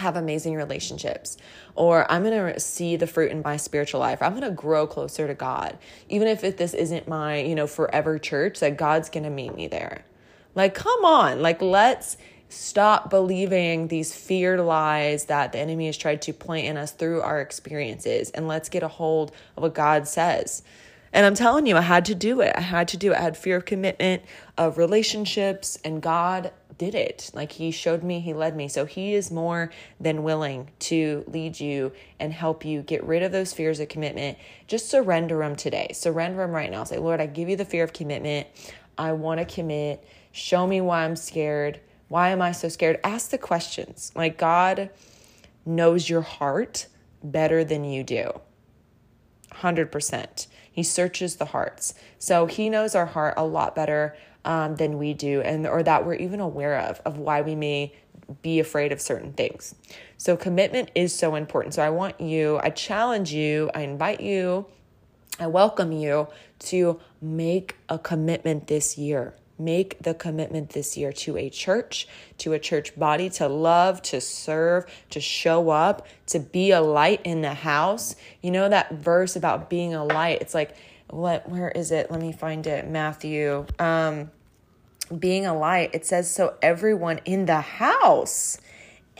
have 0.00 0.16
amazing 0.16 0.54
relationships 0.54 1.36
or 1.74 2.10
i'm 2.10 2.22
going 2.22 2.52
to 2.52 2.60
see 2.60 2.96
the 2.96 3.06
fruit 3.06 3.30
in 3.30 3.42
my 3.42 3.56
spiritual 3.56 4.00
life 4.00 4.20
i'm 4.22 4.32
going 4.32 4.42
to 4.42 4.50
grow 4.50 4.86
closer 4.86 5.26
to 5.26 5.34
god 5.34 5.78
even 6.08 6.26
if 6.26 6.42
it, 6.44 6.56
this 6.56 6.74
isn't 6.74 7.06
my 7.06 7.38
you 7.40 7.54
know 7.54 7.66
forever 7.66 8.18
church 8.18 8.60
that 8.60 8.76
god's 8.76 9.08
going 9.08 9.24
to 9.24 9.30
meet 9.30 9.54
me 9.54 9.66
there 9.68 10.04
like 10.54 10.74
come 10.74 11.04
on 11.04 11.40
like 11.40 11.62
let's 11.62 12.16
Stop 12.52 13.10
believing 13.10 13.86
these 13.86 14.12
fear 14.12 14.60
lies 14.60 15.26
that 15.26 15.52
the 15.52 15.60
enemy 15.60 15.86
has 15.86 15.96
tried 15.96 16.20
to 16.22 16.32
plant 16.32 16.66
in 16.66 16.76
us 16.76 16.90
through 16.90 17.20
our 17.20 17.40
experiences 17.40 18.30
and 18.30 18.48
let's 18.48 18.68
get 18.68 18.82
a 18.82 18.88
hold 18.88 19.30
of 19.56 19.62
what 19.62 19.72
God 19.72 20.08
says. 20.08 20.64
And 21.12 21.24
I'm 21.24 21.36
telling 21.36 21.66
you, 21.66 21.76
I 21.76 21.82
had 21.82 22.06
to 22.06 22.14
do 22.16 22.40
it. 22.40 22.52
I 22.56 22.60
had 22.60 22.88
to 22.88 22.96
do 22.96 23.12
it. 23.12 23.18
I 23.18 23.22
had 23.22 23.36
fear 23.36 23.58
of 23.58 23.66
commitment, 23.66 24.24
of 24.58 24.78
relationships, 24.78 25.78
and 25.84 26.02
God 26.02 26.50
did 26.80 26.94
it. 26.94 27.30
Like 27.34 27.52
He 27.52 27.70
showed 27.70 28.02
me, 28.02 28.20
He 28.20 28.32
led 28.32 28.56
me. 28.56 28.66
So 28.66 28.86
He 28.86 29.14
is 29.14 29.30
more 29.30 29.70
than 30.00 30.22
willing 30.22 30.70
to 30.80 31.24
lead 31.28 31.60
you 31.60 31.92
and 32.18 32.32
help 32.32 32.64
you 32.64 32.80
get 32.80 33.04
rid 33.04 33.22
of 33.22 33.32
those 33.32 33.52
fears 33.52 33.80
of 33.80 33.90
commitment. 33.90 34.38
Just 34.66 34.88
surrender 34.88 35.40
them 35.40 35.56
today. 35.56 35.90
Surrender 35.92 36.38
them 36.38 36.52
right 36.52 36.70
now. 36.70 36.84
Say, 36.84 36.96
Lord, 36.96 37.20
I 37.20 37.26
give 37.26 37.50
you 37.50 37.56
the 37.56 37.66
fear 37.66 37.84
of 37.84 37.92
commitment. 37.92 38.46
I 38.96 39.12
want 39.12 39.40
to 39.40 39.44
commit. 39.44 40.02
Show 40.32 40.66
me 40.66 40.80
why 40.80 41.04
I'm 41.04 41.16
scared. 41.16 41.80
Why 42.08 42.30
am 42.30 42.40
I 42.40 42.52
so 42.52 42.70
scared? 42.70 42.98
Ask 43.04 43.30
the 43.30 43.36
questions. 43.36 44.10
Like 44.16 44.38
God 44.38 44.88
knows 45.66 46.08
your 46.08 46.22
heart 46.22 46.86
better 47.22 47.62
than 47.62 47.84
you 47.84 48.02
do. 48.02 48.40
100%. 49.52 50.46
He 50.72 50.82
searches 50.82 51.36
the 51.36 51.44
hearts. 51.44 51.92
So 52.18 52.46
he 52.46 52.70
knows 52.70 52.94
our 52.94 53.04
heart 53.04 53.34
a 53.36 53.44
lot 53.44 53.74
better 53.74 54.16
um, 54.44 54.76
than 54.76 54.98
we 54.98 55.14
do, 55.14 55.40
and 55.42 55.66
or 55.66 55.82
that 55.82 56.06
we're 56.06 56.14
even 56.14 56.40
aware 56.40 56.78
of, 56.78 57.00
of 57.04 57.18
why 57.18 57.42
we 57.42 57.54
may 57.54 57.94
be 58.42 58.60
afraid 58.60 58.92
of 58.92 59.00
certain 59.00 59.32
things. 59.32 59.74
So 60.16 60.36
commitment 60.36 60.90
is 60.94 61.14
so 61.14 61.34
important. 61.34 61.74
So 61.74 61.82
I 61.82 61.90
want 61.90 62.20
you, 62.20 62.60
I 62.62 62.70
challenge 62.70 63.32
you, 63.32 63.70
I 63.74 63.82
invite 63.82 64.20
you, 64.20 64.66
I 65.38 65.46
welcome 65.46 65.92
you 65.92 66.28
to 66.60 67.00
make 67.20 67.76
a 67.88 67.98
commitment 67.98 68.66
this 68.66 68.96
year 68.96 69.34
make 69.60 70.02
the 70.02 70.14
commitment 70.14 70.70
this 70.70 70.96
year 70.96 71.12
to 71.12 71.36
a 71.36 71.50
church, 71.50 72.08
to 72.38 72.54
a 72.54 72.58
church 72.58 72.98
body, 72.98 73.28
to 73.28 73.46
love, 73.46 74.00
to 74.02 74.20
serve, 74.20 74.86
to 75.10 75.20
show 75.20 75.68
up, 75.68 76.06
to 76.26 76.40
be 76.40 76.70
a 76.70 76.80
light 76.80 77.20
in 77.24 77.42
the 77.42 77.54
house. 77.54 78.16
You 78.42 78.50
know 78.50 78.68
that 78.68 78.92
verse 78.92 79.36
about 79.36 79.70
being 79.70 79.94
a 79.94 80.04
light? 80.04 80.40
It's 80.40 80.54
like, 80.54 80.74
what, 81.10 81.48
where 81.48 81.70
is 81.70 81.90
it? 81.90 82.10
Let 82.10 82.20
me 82.20 82.32
find 82.32 82.66
it. 82.66 82.88
Matthew. 82.88 83.66
Um, 83.78 84.30
being 85.18 85.44
a 85.44 85.58
light, 85.58 85.90
it 85.92 86.06
says, 86.06 86.32
so 86.32 86.54
everyone 86.62 87.18
in 87.24 87.46
the 87.46 87.60
house 87.60 88.58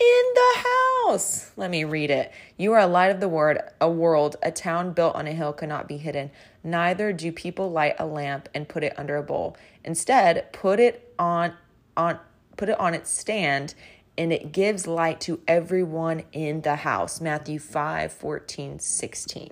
in 0.00 0.34
the 0.34 0.68
house. 1.08 1.52
Let 1.56 1.70
me 1.70 1.84
read 1.84 2.10
it. 2.10 2.32
You 2.56 2.72
are 2.72 2.80
a 2.80 2.86
light 2.86 3.10
of 3.10 3.20
the 3.20 3.28
word, 3.28 3.60
a 3.80 3.90
world, 3.90 4.36
a 4.42 4.50
town 4.50 4.92
built 4.92 5.14
on 5.14 5.26
a 5.26 5.32
hill 5.32 5.52
cannot 5.52 5.86
be 5.86 5.98
hidden. 5.98 6.30
Neither 6.64 7.12
do 7.12 7.30
people 7.30 7.70
light 7.70 7.96
a 7.98 8.06
lamp 8.06 8.48
and 8.54 8.68
put 8.68 8.82
it 8.82 8.98
under 8.98 9.16
a 9.16 9.22
bowl. 9.22 9.56
Instead, 9.84 10.52
put 10.52 10.80
it 10.80 11.12
on 11.18 11.54
on 11.96 12.18
put 12.56 12.68
it 12.68 12.80
on 12.80 12.94
its 12.94 13.10
stand 13.10 13.74
and 14.16 14.32
it 14.32 14.52
gives 14.52 14.86
light 14.86 15.20
to 15.20 15.40
everyone 15.46 16.22
in 16.32 16.62
the 16.62 16.76
house. 16.76 17.20
Matthew 17.20 17.58
5, 17.58 18.12
14, 18.12 18.78
16. 18.78 19.50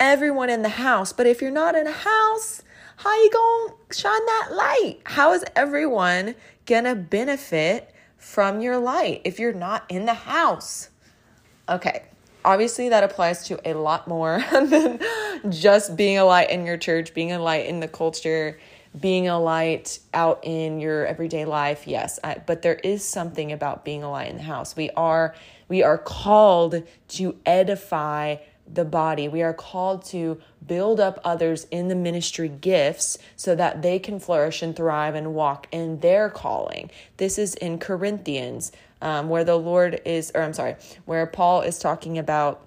Everyone 0.00 0.48
in 0.48 0.62
the 0.62 0.68
house, 0.68 1.12
but 1.12 1.26
if 1.26 1.42
you're 1.42 1.50
not 1.50 1.74
in 1.74 1.86
a 1.86 1.92
house, 1.92 2.62
how 2.96 3.14
you 3.14 3.30
gonna 3.30 3.74
shine 3.92 4.26
that 4.26 4.48
light? 4.52 4.98
How 5.04 5.32
is 5.32 5.44
everyone 5.56 6.34
gonna 6.66 6.94
benefit 6.94 7.92
from 8.16 8.60
your 8.60 8.78
light 8.78 9.22
if 9.24 9.38
you're 9.38 9.52
not 9.52 9.84
in 9.88 10.06
the 10.06 10.14
house? 10.14 10.90
Okay, 11.68 12.02
obviously 12.44 12.88
that 12.88 13.04
applies 13.04 13.46
to 13.48 13.60
a 13.68 13.74
lot 13.74 14.08
more 14.08 14.44
than 14.52 15.00
just 15.50 15.96
being 15.96 16.18
a 16.18 16.24
light 16.24 16.50
in 16.50 16.64
your 16.64 16.76
church, 16.76 17.12
being 17.12 17.32
a 17.32 17.38
light 17.38 17.66
in 17.66 17.80
the 17.80 17.88
culture, 17.88 18.58
being 18.98 19.28
a 19.28 19.38
light 19.38 19.98
out 20.14 20.40
in 20.44 20.80
your 20.80 21.06
everyday 21.06 21.44
life. 21.44 21.86
Yes, 21.86 22.18
I, 22.24 22.36
but 22.46 22.62
there 22.62 22.76
is 22.76 23.04
something 23.04 23.52
about 23.52 23.84
being 23.84 24.02
a 24.02 24.10
light 24.10 24.30
in 24.30 24.36
the 24.36 24.42
house. 24.42 24.76
We 24.76 24.90
are 24.90 25.34
we 25.68 25.82
are 25.82 25.98
called 25.98 26.82
to 27.08 27.36
edify 27.44 28.36
the 28.72 28.84
body. 28.84 29.28
We 29.28 29.42
are 29.42 29.54
called 29.54 30.04
to 30.06 30.40
build 30.66 31.00
up 31.00 31.20
others 31.24 31.66
in 31.70 31.88
the 31.88 31.94
ministry 31.94 32.48
gifts 32.48 33.18
so 33.36 33.54
that 33.54 33.82
they 33.82 33.98
can 33.98 34.20
flourish 34.20 34.62
and 34.62 34.74
thrive 34.74 35.14
and 35.14 35.34
walk 35.34 35.66
in 35.72 36.00
their 36.00 36.28
calling. 36.28 36.90
This 37.16 37.38
is 37.38 37.54
in 37.54 37.78
Corinthians, 37.78 38.72
um, 39.00 39.28
where 39.28 39.44
the 39.44 39.56
Lord 39.56 40.00
is, 40.04 40.30
or 40.34 40.42
I'm 40.42 40.52
sorry, 40.52 40.76
where 41.04 41.26
Paul 41.26 41.62
is 41.62 41.78
talking 41.78 42.18
about 42.18 42.66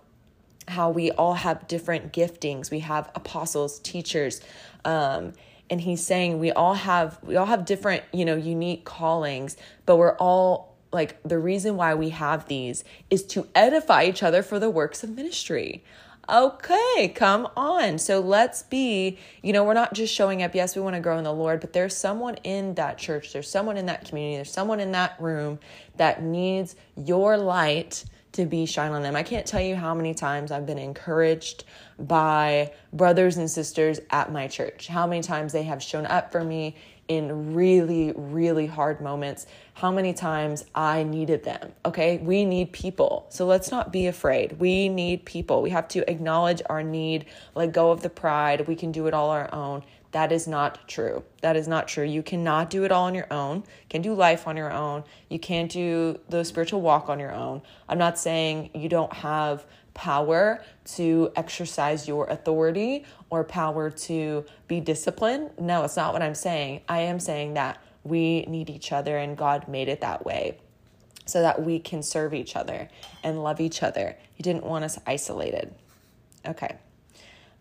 how 0.68 0.90
we 0.90 1.12
all 1.12 1.34
have 1.34 1.68
different 1.68 2.14
giftings. 2.14 2.72
We 2.72 2.80
have 2.80 3.10
apostles, 3.16 3.80
teachers, 3.80 4.42
um, 4.86 5.34
and 5.70 5.82
he's 5.82 6.06
saying 6.06 6.40
we 6.40 6.52
all 6.52 6.74
have 6.74 7.18
we 7.24 7.36
all 7.38 7.46
have 7.46 7.66
different, 7.66 8.04
you 8.12 8.26
know, 8.26 8.36
unique 8.36 8.84
callings, 8.84 9.56
but 9.86 9.96
we're 9.96 10.18
all 10.18 10.71
like 10.92 11.22
the 11.24 11.40
reason 11.40 11.78
why 11.78 11.96
we 11.96 12.10
have 12.10 12.48
these 12.48 12.84
is 13.10 13.24
to 13.28 13.48
edify 13.56 14.04
each 14.04 14.24
other 14.24 14.44
for 14.44 14.60
the 14.60 14.70
works 14.70 15.04
of 15.04 15.10
ministry. 15.12 15.84
Okay, 16.30 17.12
come 17.16 17.48
on. 17.58 17.98
So 17.98 18.20
let's 18.20 18.64
be, 18.64 19.18
you 19.42 19.54
know, 19.54 19.64
we're 19.64 19.74
not 19.74 19.94
just 19.94 20.14
showing 20.14 20.44
up. 20.44 20.54
Yes, 20.54 20.76
we 20.76 20.82
want 20.82 20.96
to 20.96 21.02
grow 21.02 21.18
in 21.18 21.24
the 21.24 21.34
Lord, 21.34 21.60
but 21.60 21.74
there's 21.74 21.96
someone 21.96 22.36
in 22.44 22.76
that 22.76 22.98
church, 22.98 23.34
there's 23.34 23.50
someone 23.50 23.76
in 23.76 23.88
that 23.88 24.08
community, 24.08 24.36
there's 24.36 24.52
someone 24.52 24.80
in 24.80 24.92
that 24.92 25.20
room 25.20 25.60
that 25.98 26.24
needs 26.24 26.76
your 26.96 27.38
light 27.38 28.06
to 28.34 28.46
be 28.46 28.66
shine 28.66 28.92
on 28.92 29.02
them. 29.02 29.16
I 29.16 29.24
can't 29.24 29.46
tell 29.46 29.62
you 29.62 29.76
how 29.76 29.94
many 29.94 30.14
times 30.14 30.52
I've 30.52 30.66
been 30.66 30.78
encouraged 30.78 31.66
by 32.00 32.72
brothers 32.94 33.38
and 33.38 33.50
sisters 33.50 34.00
at 34.10 34.32
my 34.32 34.48
church, 34.48 34.88
how 34.88 35.06
many 35.06 35.22
times 35.22 35.52
they 35.52 35.64
have 35.64 35.84
shown 35.84 36.06
up 36.06 36.32
for 36.32 36.44
me 36.44 36.76
in 37.18 37.54
really, 37.54 38.14
really 38.16 38.66
hard 38.66 39.02
moments, 39.02 39.46
how 39.74 39.92
many 39.92 40.14
times 40.14 40.64
I 40.74 41.04
needed 41.04 41.44
them. 41.44 41.74
Okay, 41.86 42.20
we 42.20 42.46
need 42.46 42.72
people. 42.72 43.26
So 43.28 43.46
let's 43.46 43.70
not 43.70 43.92
be 43.92 44.08
afraid. 44.08 44.58
We 44.60 44.88
need 44.88 45.26
people. 45.26 45.62
We 45.62 45.72
have 45.72 45.90
to 45.90 46.10
acknowledge 46.10 46.62
our 46.70 46.82
need, 46.82 47.26
let 47.54 47.74
go 47.74 47.92
of 47.92 48.02
the 48.02 48.10
pride. 48.10 48.66
We 48.66 48.78
can 48.78 48.94
do 48.94 49.08
it 49.08 49.14
all 49.14 49.30
our 49.30 49.54
own. 49.54 49.84
That 50.12 50.32
is 50.32 50.48
not 50.48 50.88
true. 50.88 51.24
That 51.42 51.58
is 51.58 51.68
not 51.68 51.90
true. 51.90 52.06
You 52.06 52.24
cannot 52.24 52.70
do 52.70 52.86
it 52.86 52.94
all 52.94 53.06
on 53.06 53.16
your 53.16 53.32
own. 53.32 53.58
You 53.58 53.90
can 53.90 54.02
do 54.02 54.14
life 54.14 54.48
on 54.48 54.56
your 54.56 54.72
own. 54.72 55.04
You 55.30 55.40
can't 55.40 55.70
do 55.70 56.18
the 56.30 56.46
spiritual 56.46 56.80
walk 56.80 57.10
on 57.10 57.20
your 57.20 57.34
own. 57.34 57.62
I'm 57.90 57.98
not 57.98 58.18
saying 58.18 58.70
you 58.74 58.88
don't 58.88 59.12
have 59.12 59.66
power 59.94 60.64
to 60.86 61.32
exercise 61.36 62.08
your 62.08 62.28
authority 62.28 63.06
or 63.30 63.44
power 63.44 63.90
to 63.90 64.46
be 64.68 64.80
disciplined. 64.80 65.52
No, 65.60 65.84
it's 65.84 65.98
not 65.98 66.14
what 66.14 66.22
I'm 66.22 66.36
saying. 66.36 66.82
I 66.88 67.02
am 67.02 67.20
saying 67.20 67.56
that 67.56 67.84
we 68.04 68.44
need 68.44 68.70
each 68.70 68.92
other 68.92 69.18
and 69.18 69.38
God 69.38 69.68
made 69.68 69.88
it 69.88 70.02
that 70.02 70.26
way 70.26 70.58
so 71.26 71.42
that 71.42 71.62
we 71.64 71.80
can 71.80 72.04
serve 72.04 72.34
each 72.34 72.56
other 72.56 72.90
and 73.24 73.44
love 73.44 73.60
each 73.60 73.84
other. 73.84 74.18
He 74.34 74.44
didn't 74.44 74.64
want 74.64 74.84
us 74.84 75.00
isolated. 75.06 75.74
Okay. 76.46 76.78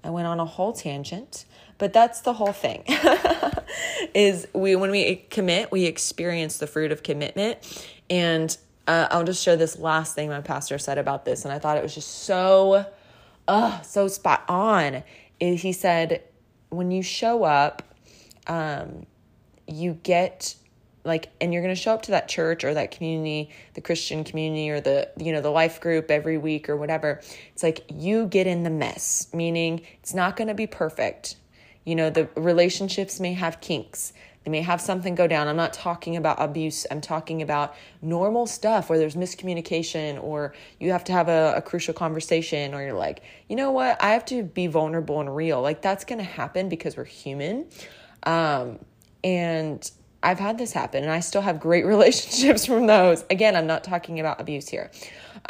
I 0.02 0.10
went 0.10 0.26
on 0.26 0.40
a 0.40 0.46
whole 0.46 0.72
tangent, 0.72 1.44
but 1.78 1.92
that's 1.92 2.22
the 2.22 2.32
whole 2.32 2.52
thing. 2.52 2.84
is 4.14 4.48
we 4.54 4.76
when 4.76 4.90
we 4.90 5.16
commit, 5.30 5.70
we 5.70 5.84
experience 5.84 6.58
the 6.58 6.66
fruit 6.66 6.90
of 6.90 7.02
commitment 7.02 7.58
and 8.08 8.56
uh, 8.90 9.06
I'll 9.12 9.22
just 9.22 9.44
share 9.44 9.54
this 9.54 9.78
last 9.78 10.16
thing 10.16 10.30
my 10.30 10.40
pastor 10.40 10.76
said 10.76 10.98
about 10.98 11.24
this, 11.24 11.44
and 11.44 11.54
I 11.54 11.60
thought 11.60 11.76
it 11.76 11.82
was 11.84 11.94
just 11.94 12.24
so, 12.24 12.84
uh, 13.46 13.80
so 13.82 14.08
spot 14.08 14.42
on. 14.48 15.04
He 15.38 15.72
said, 15.72 16.24
when 16.70 16.90
you 16.90 17.00
show 17.00 17.44
up, 17.44 17.84
um, 18.48 19.06
you 19.68 19.92
get 20.02 20.56
like 21.04 21.28
and 21.40 21.54
you're 21.54 21.62
going 21.62 21.74
to 21.74 21.80
show 21.80 21.94
up 21.94 22.02
to 22.02 22.10
that 22.10 22.26
church 22.28 22.64
or 22.64 22.74
that 22.74 22.90
community 22.90 23.48
the 23.72 23.80
christian 23.80 24.22
community 24.22 24.68
or 24.68 24.82
the 24.82 25.08
you 25.16 25.32
know 25.32 25.40
the 25.40 25.48
life 25.48 25.80
group 25.80 26.10
every 26.10 26.36
week 26.36 26.68
or 26.68 26.76
whatever 26.76 27.22
it's 27.54 27.62
like 27.62 27.84
you 27.88 28.26
get 28.26 28.46
in 28.46 28.64
the 28.64 28.70
mess 28.70 29.26
meaning 29.32 29.80
it's 30.02 30.12
not 30.12 30.36
going 30.36 30.48
to 30.48 30.52
be 30.52 30.66
perfect 30.66 31.36
you 31.86 31.94
know 31.94 32.10
the 32.10 32.28
relationships 32.34 33.18
may 33.18 33.32
have 33.32 33.62
kinks 33.62 34.12
they 34.44 34.50
may 34.50 34.62
have 34.62 34.80
something 34.80 35.14
go 35.14 35.26
down. 35.26 35.48
I'm 35.48 35.56
not 35.56 35.72
talking 35.74 36.16
about 36.16 36.40
abuse. 36.40 36.86
I'm 36.90 37.02
talking 37.02 37.42
about 37.42 37.74
normal 38.00 38.46
stuff 38.46 38.88
where 38.88 38.98
there's 38.98 39.14
miscommunication 39.14 40.22
or 40.22 40.54
you 40.78 40.92
have 40.92 41.04
to 41.04 41.12
have 41.12 41.28
a, 41.28 41.54
a 41.56 41.62
crucial 41.62 41.92
conversation 41.92 42.72
or 42.74 42.82
you're 42.82 42.94
like, 42.94 43.22
you 43.48 43.56
know 43.56 43.70
what? 43.70 44.02
I 44.02 44.10
have 44.10 44.24
to 44.26 44.42
be 44.42 44.66
vulnerable 44.66 45.20
and 45.20 45.34
real. 45.34 45.60
Like 45.60 45.82
that's 45.82 46.04
going 46.04 46.18
to 46.18 46.24
happen 46.24 46.70
because 46.70 46.96
we're 46.96 47.04
human. 47.04 47.66
Um, 48.22 48.78
and 49.22 49.90
I've 50.22 50.38
had 50.38 50.56
this 50.56 50.72
happen 50.72 51.02
and 51.02 51.12
I 51.12 51.20
still 51.20 51.42
have 51.42 51.60
great 51.60 51.84
relationships 51.86 52.64
from 52.64 52.86
those. 52.86 53.24
Again, 53.28 53.56
I'm 53.56 53.66
not 53.66 53.84
talking 53.84 54.20
about 54.20 54.40
abuse 54.40 54.68
here. 54.68 54.90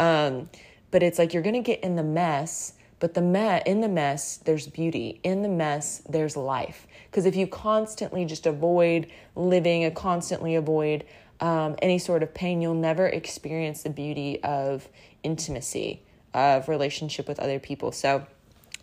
Um, 0.00 0.48
but 0.90 1.04
it's 1.04 1.18
like 1.18 1.32
you're 1.32 1.44
going 1.44 1.54
to 1.54 1.60
get 1.60 1.84
in 1.84 1.94
the 1.94 2.02
mess 2.02 2.72
but 3.00 3.14
the 3.14 3.22
me- 3.22 3.62
in 3.66 3.80
the 3.80 3.88
mess, 3.88 4.36
there's 4.36 4.66
beauty. 4.66 5.20
In 5.24 5.42
the 5.42 5.48
mess, 5.48 6.02
there's 6.08 6.36
life. 6.36 6.86
Because 7.10 7.24
if 7.26 7.34
you 7.34 7.46
constantly 7.46 8.24
just 8.24 8.46
avoid 8.46 9.10
living 9.34 9.84
and 9.84 9.96
constantly 9.96 10.54
avoid 10.54 11.04
um, 11.40 11.74
any 11.80 11.98
sort 11.98 12.22
of 12.22 12.32
pain, 12.34 12.60
you'll 12.60 12.74
never 12.74 13.06
experience 13.06 13.82
the 13.82 13.90
beauty 13.90 14.42
of 14.42 14.86
intimacy, 15.22 16.02
of 16.34 16.68
relationship 16.68 17.26
with 17.26 17.40
other 17.40 17.58
people. 17.58 17.90
So 17.90 18.26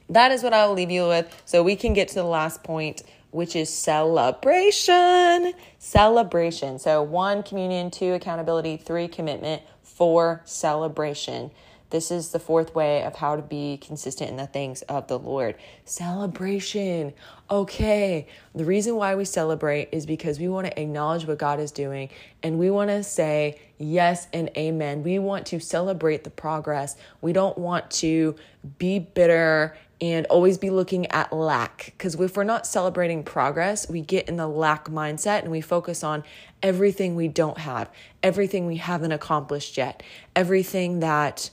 that 0.10 0.32
is 0.32 0.42
what 0.42 0.54
I'll 0.54 0.74
leave 0.74 0.92
you 0.92 1.08
with. 1.08 1.44
So 1.46 1.62
we 1.62 1.76
can 1.76 1.94
get 1.94 2.08
to 2.10 2.16
the 2.16 2.24
last 2.24 2.64
point, 2.64 3.04
which 3.32 3.56
is 3.56 3.70
celebration. 3.70 5.54
Celebration. 5.78 6.80
So 6.80 7.04
one, 7.04 7.44
communion, 7.44 7.92
two, 7.92 8.14
accountability, 8.14 8.78
three, 8.78 9.08
commitment, 9.08 9.62
four, 9.84 10.42
celebration. 10.46 11.52
This 11.90 12.12
is 12.12 12.30
the 12.30 12.40
fourth 12.40 12.76
way 12.76 13.04
of 13.04 13.16
how 13.16 13.36
to 13.36 13.42
be 13.42 13.78
consistent 13.78 14.30
in 14.30 14.38
the 14.38 14.48
things 14.48 14.82
of 14.84 15.08
the 15.08 15.18
Lord. 15.18 15.56
Celebration. 15.86 17.14
Okay. 17.50 18.28
The 18.54 18.66
reason 18.66 18.96
why 18.96 19.16
we 19.16 19.24
celebrate 19.24 19.90
is 19.92 20.06
because 20.06 20.40
we 20.40 20.50
want 20.50 20.68
to 20.68 20.80
acknowledge 20.80 21.26
what 21.26 21.38
God 21.38 21.60
is 21.60 21.72
doing 21.72 22.10
and 22.44 22.60
we 22.60 22.70
want 22.70 22.90
to 22.90 23.04
say 23.04 23.60
yes 23.78 24.28
and 24.34 24.50
amen. 24.58 25.04
We 25.04 25.18
want 25.20 25.46
to 25.48 25.60
celebrate 25.60 26.24
the 26.26 26.30
progress. 26.30 26.98
We 27.22 27.32
don't 27.32 27.58
want 27.58 27.90
to 27.92 28.36
be 28.78 29.00
bitter 29.00 29.78
and 30.00 30.26
always 30.28 30.58
be 30.58 30.70
looking 30.70 31.08
at 31.08 31.34
lack. 31.34 31.94
Because 31.98 32.16
if 32.16 32.38
we're 32.38 32.44
not 32.44 32.68
celebrating 32.68 33.24
progress, 33.24 33.90
we 33.90 34.02
get 34.02 34.30
in 34.30 34.36
the 34.36 34.48
lack 34.48 34.86
mindset 34.86 35.42
and 35.42 35.52
we 35.52 35.62
focus 35.62 36.04
on 36.04 36.24
everything 36.62 37.16
we 37.16 37.28
don't 37.28 37.58
have, 37.58 37.90
everything 38.22 38.68
we 38.68 38.78
haven't 38.78 39.12
accomplished 39.12 39.78
yet, 39.78 40.04
everything 40.36 41.00
that 41.00 41.50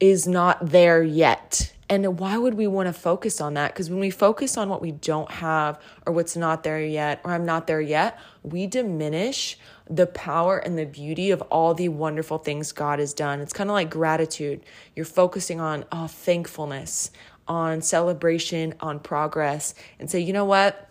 is 0.00 0.26
not 0.26 0.70
there 0.70 1.02
yet. 1.02 1.72
And 1.88 2.18
why 2.18 2.36
would 2.36 2.54
we 2.54 2.66
want 2.66 2.88
to 2.88 2.92
focus 2.92 3.40
on 3.40 3.54
that? 3.54 3.72
Because 3.72 3.90
when 3.90 4.00
we 4.00 4.10
focus 4.10 4.56
on 4.56 4.68
what 4.68 4.82
we 4.82 4.90
don't 4.90 5.30
have 5.30 5.80
or 6.04 6.12
what's 6.12 6.36
not 6.36 6.64
there 6.64 6.80
yet, 6.80 7.20
or 7.24 7.32
I'm 7.32 7.44
not 7.44 7.68
there 7.68 7.80
yet, 7.80 8.18
we 8.42 8.66
diminish 8.66 9.56
the 9.88 10.06
power 10.06 10.58
and 10.58 10.76
the 10.76 10.84
beauty 10.84 11.30
of 11.30 11.42
all 11.42 11.74
the 11.74 11.88
wonderful 11.88 12.38
things 12.38 12.72
God 12.72 12.98
has 12.98 13.14
done. 13.14 13.40
It's 13.40 13.52
kind 13.52 13.70
of 13.70 13.74
like 13.74 13.88
gratitude. 13.88 14.62
You're 14.96 15.04
focusing 15.04 15.60
on 15.60 15.84
oh, 15.92 16.08
thankfulness, 16.08 17.12
on 17.46 17.82
celebration, 17.82 18.74
on 18.80 18.98
progress, 18.98 19.74
and 20.00 20.10
say, 20.10 20.18
you 20.18 20.32
know 20.32 20.44
what? 20.44 20.88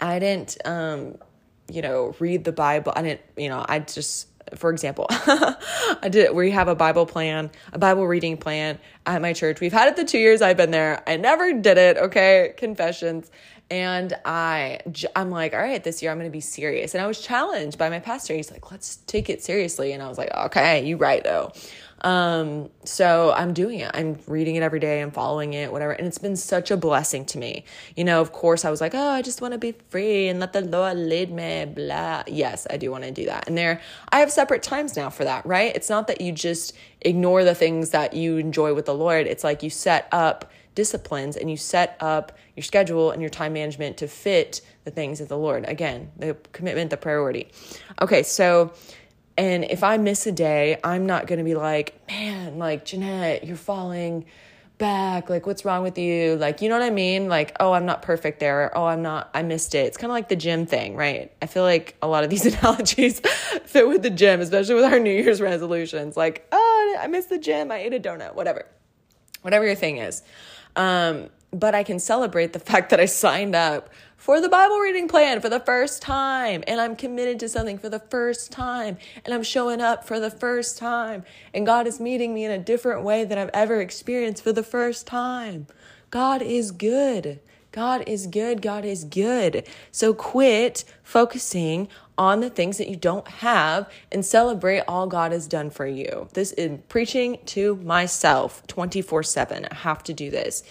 I 0.00 0.18
didn't, 0.18 0.56
um, 0.64 1.18
you 1.70 1.80
know, 1.80 2.16
read 2.18 2.42
the 2.42 2.52
Bible. 2.52 2.92
I 2.96 3.02
didn't, 3.02 3.20
you 3.36 3.48
know, 3.48 3.64
I 3.68 3.78
just 3.78 4.26
for 4.56 4.70
example, 4.70 5.06
I 5.10 6.08
did 6.10 6.34
we 6.34 6.50
have 6.50 6.68
a 6.68 6.74
Bible 6.74 7.06
plan, 7.06 7.50
a 7.72 7.78
Bible 7.78 8.06
reading 8.06 8.36
plan 8.36 8.78
at 9.06 9.20
my 9.20 9.32
church. 9.32 9.60
We've 9.60 9.72
had 9.72 9.88
it 9.88 9.96
the 9.96 10.04
2 10.04 10.18
years 10.18 10.42
I've 10.42 10.56
been 10.56 10.70
there. 10.70 11.02
I 11.06 11.16
never 11.16 11.52
did 11.52 11.78
it, 11.78 11.96
okay? 11.96 12.54
Confessions. 12.56 13.30
And 13.70 14.12
I 14.24 14.80
I'm 15.16 15.30
like, 15.30 15.54
"All 15.54 15.60
right, 15.60 15.82
this 15.82 16.02
year 16.02 16.12
I'm 16.12 16.18
going 16.18 16.30
to 16.30 16.32
be 16.32 16.40
serious." 16.40 16.94
And 16.94 17.02
I 17.02 17.06
was 17.06 17.20
challenged 17.20 17.78
by 17.78 17.88
my 17.88 17.98
pastor. 17.98 18.34
He's 18.34 18.50
like, 18.50 18.70
"Let's 18.70 18.96
take 19.06 19.30
it 19.30 19.42
seriously." 19.42 19.92
And 19.92 20.02
I 20.02 20.08
was 20.08 20.18
like, 20.18 20.30
"Okay, 20.34 20.84
you 20.84 20.98
right 20.98 21.24
though." 21.24 21.52
Um, 22.04 22.68
so 22.84 23.32
I'm 23.34 23.54
doing 23.54 23.80
it. 23.80 23.90
I'm 23.94 24.18
reading 24.26 24.56
it 24.56 24.62
every 24.62 24.78
day. 24.78 25.00
I'm 25.00 25.10
following 25.10 25.54
it, 25.54 25.72
whatever. 25.72 25.92
And 25.92 26.06
it's 26.06 26.18
been 26.18 26.36
such 26.36 26.70
a 26.70 26.76
blessing 26.76 27.24
to 27.26 27.38
me. 27.38 27.64
You 27.96 28.04
know, 28.04 28.20
of 28.20 28.30
course, 28.30 28.66
I 28.66 28.70
was 28.70 28.82
like, 28.82 28.94
oh, 28.94 29.08
I 29.08 29.22
just 29.22 29.40
want 29.40 29.52
to 29.52 29.58
be 29.58 29.72
free 29.88 30.28
and 30.28 30.38
let 30.38 30.52
the 30.52 30.60
Lord 30.60 30.98
lead 30.98 31.32
me, 31.32 31.64
blah. 31.64 32.22
Yes, 32.26 32.66
I 32.68 32.76
do 32.76 32.90
want 32.90 33.04
to 33.04 33.10
do 33.10 33.24
that. 33.24 33.48
And 33.48 33.56
there, 33.56 33.80
I 34.10 34.20
have 34.20 34.30
separate 34.30 34.62
times 34.62 34.96
now 34.96 35.08
for 35.08 35.24
that, 35.24 35.46
right? 35.46 35.74
It's 35.74 35.88
not 35.88 36.06
that 36.08 36.20
you 36.20 36.30
just 36.32 36.74
ignore 37.00 37.42
the 37.42 37.54
things 37.54 37.90
that 37.90 38.12
you 38.12 38.36
enjoy 38.36 38.74
with 38.74 38.84
the 38.84 38.94
Lord. 38.94 39.26
It's 39.26 39.42
like 39.42 39.62
you 39.62 39.70
set 39.70 40.06
up 40.12 40.52
disciplines 40.74 41.36
and 41.36 41.50
you 41.50 41.56
set 41.56 41.96
up 42.00 42.32
your 42.54 42.64
schedule 42.64 43.12
and 43.12 43.22
your 43.22 43.30
time 43.30 43.54
management 43.54 43.96
to 43.98 44.08
fit 44.08 44.60
the 44.84 44.90
things 44.90 45.20
of 45.20 45.28
the 45.28 45.38
Lord. 45.38 45.64
Again, 45.66 46.10
the 46.18 46.36
commitment, 46.52 46.90
the 46.90 46.96
priority. 46.96 47.48
Okay, 48.02 48.22
so 48.22 48.72
And 49.36 49.64
if 49.64 49.82
I 49.82 49.96
miss 49.96 50.26
a 50.26 50.32
day, 50.32 50.78
I'm 50.84 51.06
not 51.06 51.26
going 51.26 51.38
to 51.38 51.44
be 51.44 51.54
like, 51.54 52.00
man, 52.08 52.58
like, 52.58 52.84
Jeanette, 52.84 53.44
you're 53.44 53.56
falling 53.56 54.26
back. 54.78 55.28
Like, 55.28 55.46
what's 55.46 55.64
wrong 55.64 55.82
with 55.82 55.98
you? 55.98 56.36
Like, 56.36 56.62
you 56.62 56.68
know 56.68 56.78
what 56.78 56.84
I 56.84 56.90
mean? 56.90 57.28
Like, 57.28 57.56
oh, 57.58 57.72
I'm 57.72 57.86
not 57.86 58.02
perfect 58.02 58.40
there. 58.40 58.76
oh, 58.76 58.86
I'm 58.86 59.02
not, 59.02 59.30
I 59.34 59.42
missed 59.42 59.74
it. 59.74 59.86
It's 59.86 59.96
kind 59.96 60.10
of 60.10 60.14
like 60.14 60.28
the 60.28 60.36
gym 60.36 60.66
thing, 60.66 60.94
right? 60.94 61.32
I 61.42 61.46
feel 61.46 61.62
like 61.62 61.96
a 62.00 62.06
lot 62.06 62.24
of 62.24 62.30
these 62.30 62.46
analogies 62.54 63.20
fit 63.64 63.88
with 63.88 64.02
the 64.02 64.10
gym, 64.10 64.40
especially 64.40 64.76
with 64.76 64.84
our 64.84 65.00
New 65.00 65.12
Year's 65.12 65.40
resolutions. 65.40 66.16
Like, 66.16 66.46
oh, 66.52 66.96
I 67.00 67.06
missed 67.08 67.28
the 67.28 67.38
gym. 67.38 67.70
I 67.70 67.78
ate 67.78 67.94
a 67.94 68.00
donut, 68.00 68.34
whatever. 68.34 68.66
Whatever 69.42 69.66
your 69.66 69.74
thing 69.74 69.98
is. 69.98 70.22
Um, 70.76 71.28
but 71.52 71.74
I 71.74 71.82
can 71.82 71.98
celebrate 71.98 72.52
the 72.52 72.58
fact 72.60 72.90
that 72.90 73.00
I 73.00 73.06
signed 73.06 73.54
up 73.54 73.90
for 74.24 74.40
the 74.40 74.48
Bible 74.48 74.78
reading 74.78 75.06
plan 75.06 75.38
for 75.42 75.50
the 75.50 75.60
first 75.60 76.00
time. 76.00 76.64
And 76.66 76.80
I'm 76.80 76.96
committed 76.96 77.38
to 77.40 77.48
something 77.50 77.76
for 77.76 77.90
the 77.90 77.98
first 77.98 78.50
time. 78.50 78.96
And 79.22 79.34
I'm 79.34 79.42
showing 79.42 79.82
up 79.82 80.02
for 80.02 80.18
the 80.18 80.30
first 80.30 80.78
time. 80.78 81.24
And 81.52 81.66
God 81.66 81.86
is 81.86 82.00
meeting 82.00 82.32
me 82.32 82.46
in 82.46 82.50
a 82.50 82.56
different 82.56 83.02
way 83.02 83.24
than 83.24 83.36
I've 83.36 83.50
ever 83.52 83.82
experienced 83.82 84.42
for 84.42 84.50
the 84.50 84.62
first 84.62 85.06
time. 85.06 85.66
God 86.08 86.40
is 86.40 86.70
good. 86.70 87.40
God 87.70 88.04
is 88.06 88.26
good. 88.26 88.62
God 88.62 88.86
is 88.86 89.04
good. 89.04 89.68
So 89.92 90.14
quit 90.14 90.84
focusing 91.02 91.88
on 92.16 92.40
the 92.40 92.48
things 92.48 92.78
that 92.78 92.88
you 92.88 92.96
don't 92.96 93.28
have 93.28 93.90
and 94.10 94.24
celebrate 94.24 94.84
all 94.88 95.06
God 95.06 95.32
has 95.32 95.46
done 95.46 95.68
for 95.68 95.86
you. 95.86 96.28
This 96.32 96.52
is 96.52 96.78
preaching 96.88 97.40
to 97.46 97.76
myself 97.76 98.66
24 98.68 99.22
7. 99.22 99.66
I 99.70 99.74
have 99.74 100.02
to 100.04 100.14
do 100.14 100.30
this. 100.30 100.62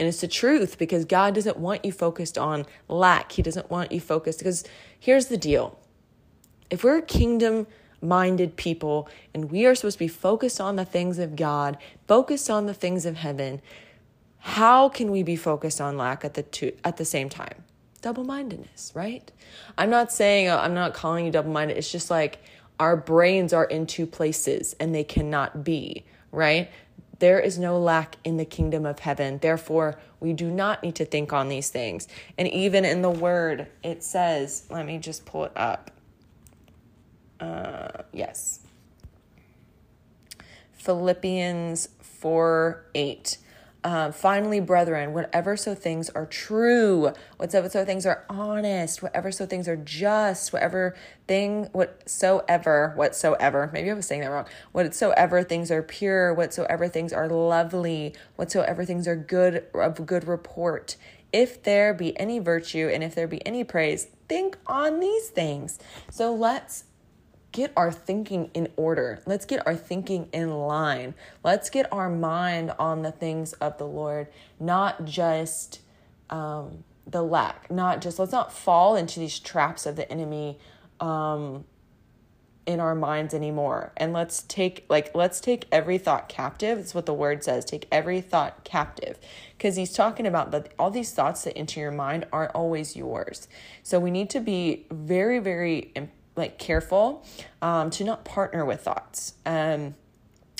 And 0.00 0.08
it's 0.08 0.22
the 0.22 0.28
truth 0.28 0.78
because 0.78 1.04
God 1.04 1.34
doesn't 1.34 1.58
want 1.58 1.84
you 1.84 1.92
focused 1.92 2.38
on 2.38 2.64
lack. 2.88 3.32
He 3.32 3.42
doesn't 3.42 3.70
want 3.70 3.92
you 3.92 4.00
focused 4.00 4.38
because 4.38 4.64
here's 4.98 5.26
the 5.26 5.36
deal 5.36 5.78
if 6.70 6.82
we're 6.82 7.02
kingdom 7.02 7.66
minded 8.00 8.56
people 8.56 9.10
and 9.34 9.50
we 9.50 9.66
are 9.66 9.74
supposed 9.74 9.96
to 9.96 10.04
be 10.04 10.08
focused 10.08 10.58
on 10.58 10.76
the 10.76 10.86
things 10.86 11.18
of 11.18 11.36
God, 11.36 11.76
focused 12.08 12.48
on 12.48 12.64
the 12.64 12.72
things 12.72 13.04
of 13.04 13.16
heaven, 13.16 13.60
how 14.38 14.88
can 14.88 15.10
we 15.10 15.22
be 15.22 15.36
focused 15.36 15.82
on 15.82 15.98
lack 15.98 16.24
at 16.24 16.32
the 16.32 16.44
two, 16.44 16.72
at 16.82 16.96
the 16.96 17.04
same 17.04 17.28
time? 17.28 17.62
Double 18.00 18.24
mindedness, 18.24 18.92
right? 18.94 19.30
I'm 19.76 19.90
not 19.90 20.10
saying 20.10 20.48
uh, 20.48 20.56
I'm 20.56 20.72
not 20.72 20.94
calling 20.94 21.26
you 21.26 21.30
double 21.30 21.52
minded. 21.52 21.76
It's 21.76 21.92
just 21.92 22.10
like 22.10 22.38
our 22.78 22.96
brains 22.96 23.52
are 23.52 23.66
in 23.66 23.86
two 23.86 24.06
places 24.06 24.74
and 24.80 24.94
they 24.94 25.04
cannot 25.04 25.62
be, 25.62 26.06
right? 26.32 26.70
There 27.20 27.38
is 27.38 27.58
no 27.58 27.78
lack 27.78 28.16
in 28.24 28.38
the 28.38 28.46
kingdom 28.46 28.86
of 28.86 28.98
heaven. 28.98 29.38
Therefore, 29.38 29.98
we 30.20 30.32
do 30.32 30.50
not 30.50 30.82
need 30.82 30.94
to 30.96 31.04
think 31.04 31.34
on 31.34 31.48
these 31.50 31.68
things. 31.68 32.08
And 32.38 32.48
even 32.48 32.84
in 32.86 33.02
the 33.02 33.10
word, 33.10 33.68
it 33.82 34.02
says, 34.02 34.66
let 34.70 34.86
me 34.86 34.98
just 34.98 35.26
pull 35.26 35.44
it 35.44 35.52
up. 35.54 35.90
Uh, 37.38 38.02
yes. 38.12 38.60
Philippians 40.72 41.90
4 42.00 42.86
8. 42.94 43.38
Uh, 43.82 44.12
finally, 44.12 44.60
brethren, 44.60 45.14
whatever 45.14 45.56
so 45.56 45.74
things 45.74 46.10
are 46.10 46.26
true, 46.26 47.10
whatever 47.38 47.66
so 47.66 47.82
things 47.82 48.04
are 48.04 48.26
honest, 48.28 49.02
whatever 49.02 49.32
so 49.32 49.46
things 49.46 49.66
are 49.66 49.76
just, 49.76 50.52
whatever 50.52 50.94
thing, 51.26 51.64
whatsoever, 51.72 52.92
whatsoever, 52.94 53.70
maybe 53.72 53.90
I 53.90 53.94
was 53.94 54.04
saying 54.04 54.20
that 54.20 54.30
wrong, 54.30 54.46
whatsoever 54.72 55.42
things 55.42 55.70
are 55.70 55.82
pure, 55.82 56.34
whatsoever 56.34 56.88
things 56.88 57.10
are 57.14 57.26
lovely, 57.28 58.14
whatsoever 58.36 58.84
things 58.84 59.08
are 59.08 59.16
good, 59.16 59.64
of 59.72 60.04
good 60.04 60.28
report, 60.28 60.96
if 61.32 61.62
there 61.62 61.94
be 61.94 62.18
any 62.18 62.38
virtue 62.38 62.90
and 62.92 63.02
if 63.02 63.14
there 63.14 63.28
be 63.28 63.44
any 63.46 63.64
praise, 63.64 64.08
think 64.28 64.58
on 64.66 65.00
these 65.00 65.28
things. 65.28 65.78
So 66.10 66.34
let's 66.34 66.84
get 67.52 67.72
our 67.76 67.90
thinking 67.90 68.50
in 68.54 68.68
order. 68.76 69.22
Let's 69.26 69.44
get 69.44 69.66
our 69.66 69.74
thinking 69.74 70.28
in 70.32 70.50
line. 70.50 71.14
Let's 71.42 71.70
get 71.70 71.92
our 71.92 72.08
mind 72.08 72.72
on 72.78 73.02
the 73.02 73.12
things 73.12 73.52
of 73.54 73.78
the 73.78 73.86
Lord, 73.86 74.28
not 74.58 75.04
just 75.04 75.80
um, 76.28 76.84
the 77.06 77.22
lack, 77.22 77.70
not 77.70 78.00
just, 78.00 78.18
let's 78.18 78.32
not 78.32 78.52
fall 78.52 78.94
into 78.94 79.18
these 79.18 79.38
traps 79.38 79.84
of 79.84 79.96
the 79.96 80.10
enemy 80.10 80.58
um, 81.00 81.64
in 82.66 82.78
our 82.78 82.94
minds 82.94 83.34
anymore. 83.34 83.92
And 83.96 84.12
let's 84.12 84.42
take, 84.42 84.86
like, 84.88 85.12
let's 85.14 85.40
take 85.40 85.66
every 85.72 85.98
thought 85.98 86.28
captive. 86.28 86.78
it's 86.78 86.94
what 86.94 87.06
the 87.06 87.14
word 87.14 87.42
says. 87.42 87.64
Take 87.64 87.88
every 87.90 88.20
thought 88.20 88.62
captive. 88.62 89.18
Because 89.56 89.74
he's 89.74 89.92
talking 89.92 90.26
about 90.26 90.52
that 90.52 90.72
all 90.78 90.90
these 90.90 91.12
thoughts 91.12 91.42
that 91.44 91.58
enter 91.58 91.80
your 91.80 91.90
mind 91.90 92.26
aren't 92.32 92.54
always 92.54 92.94
yours. 92.94 93.48
So 93.82 93.98
we 93.98 94.12
need 94.12 94.30
to 94.30 94.40
be 94.40 94.86
very, 94.90 95.40
very 95.40 95.92
like 96.36 96.58
careful 96.58 97.24
um, 97.62 97.90
to 97.90 98.04
not 98.04 98.24
partner 98.24 98.64
with 98.64 98.80
thoughts. 98.80 99.34
Um, 99.46 99.94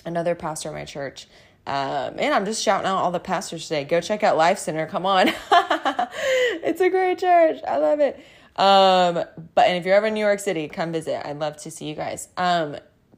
another 0.05 0.35
pastor 0.35 0.69
in 0.69 0.75
my 0.75 0.85
church, 0.85 1.27
um, 1.67 2.15
and 2.19 2.35
I'm 2.35 2.45
just 2.45 2.63
shouting 2.63 2.87
out 2.87 2.97
all 2.97 3.11
the 3.11 3.21
pastors 3.21 3.65
today. 3.65 3.85
Go 3.85 4.01
check 4.01 4.23
out 4.23 4.37
Life 4.37 4.59
Center. 4.59 4.87
Come 4.87 5.07
on, 5.07 5.29
it's 5.53 6.81
a 6.81 6.91
great 6.91 7.19
church. 7.19 7.61
I 7.67 7.77
love 7.79 8.01
it. 8.01 8.17
Um, 8.57 9.25
but 9.55 9.67
and 9.67 9.77
if 9.77 9.87
you're 9.87 9.95
ever 9.95 10.07
in 10.07 10.15
New 10.15 10.21
York 10.21 10.41
City, 10.41 10.69
come 10.69 10.93
visit. 10.93 11.27
I'd 11.27 11.39
love 11.39 11.57
to 11.59 11.71
see 11.71 11.87
you 11.87 11.95
guys. 11.95 12.29
Um, 12.37 12.77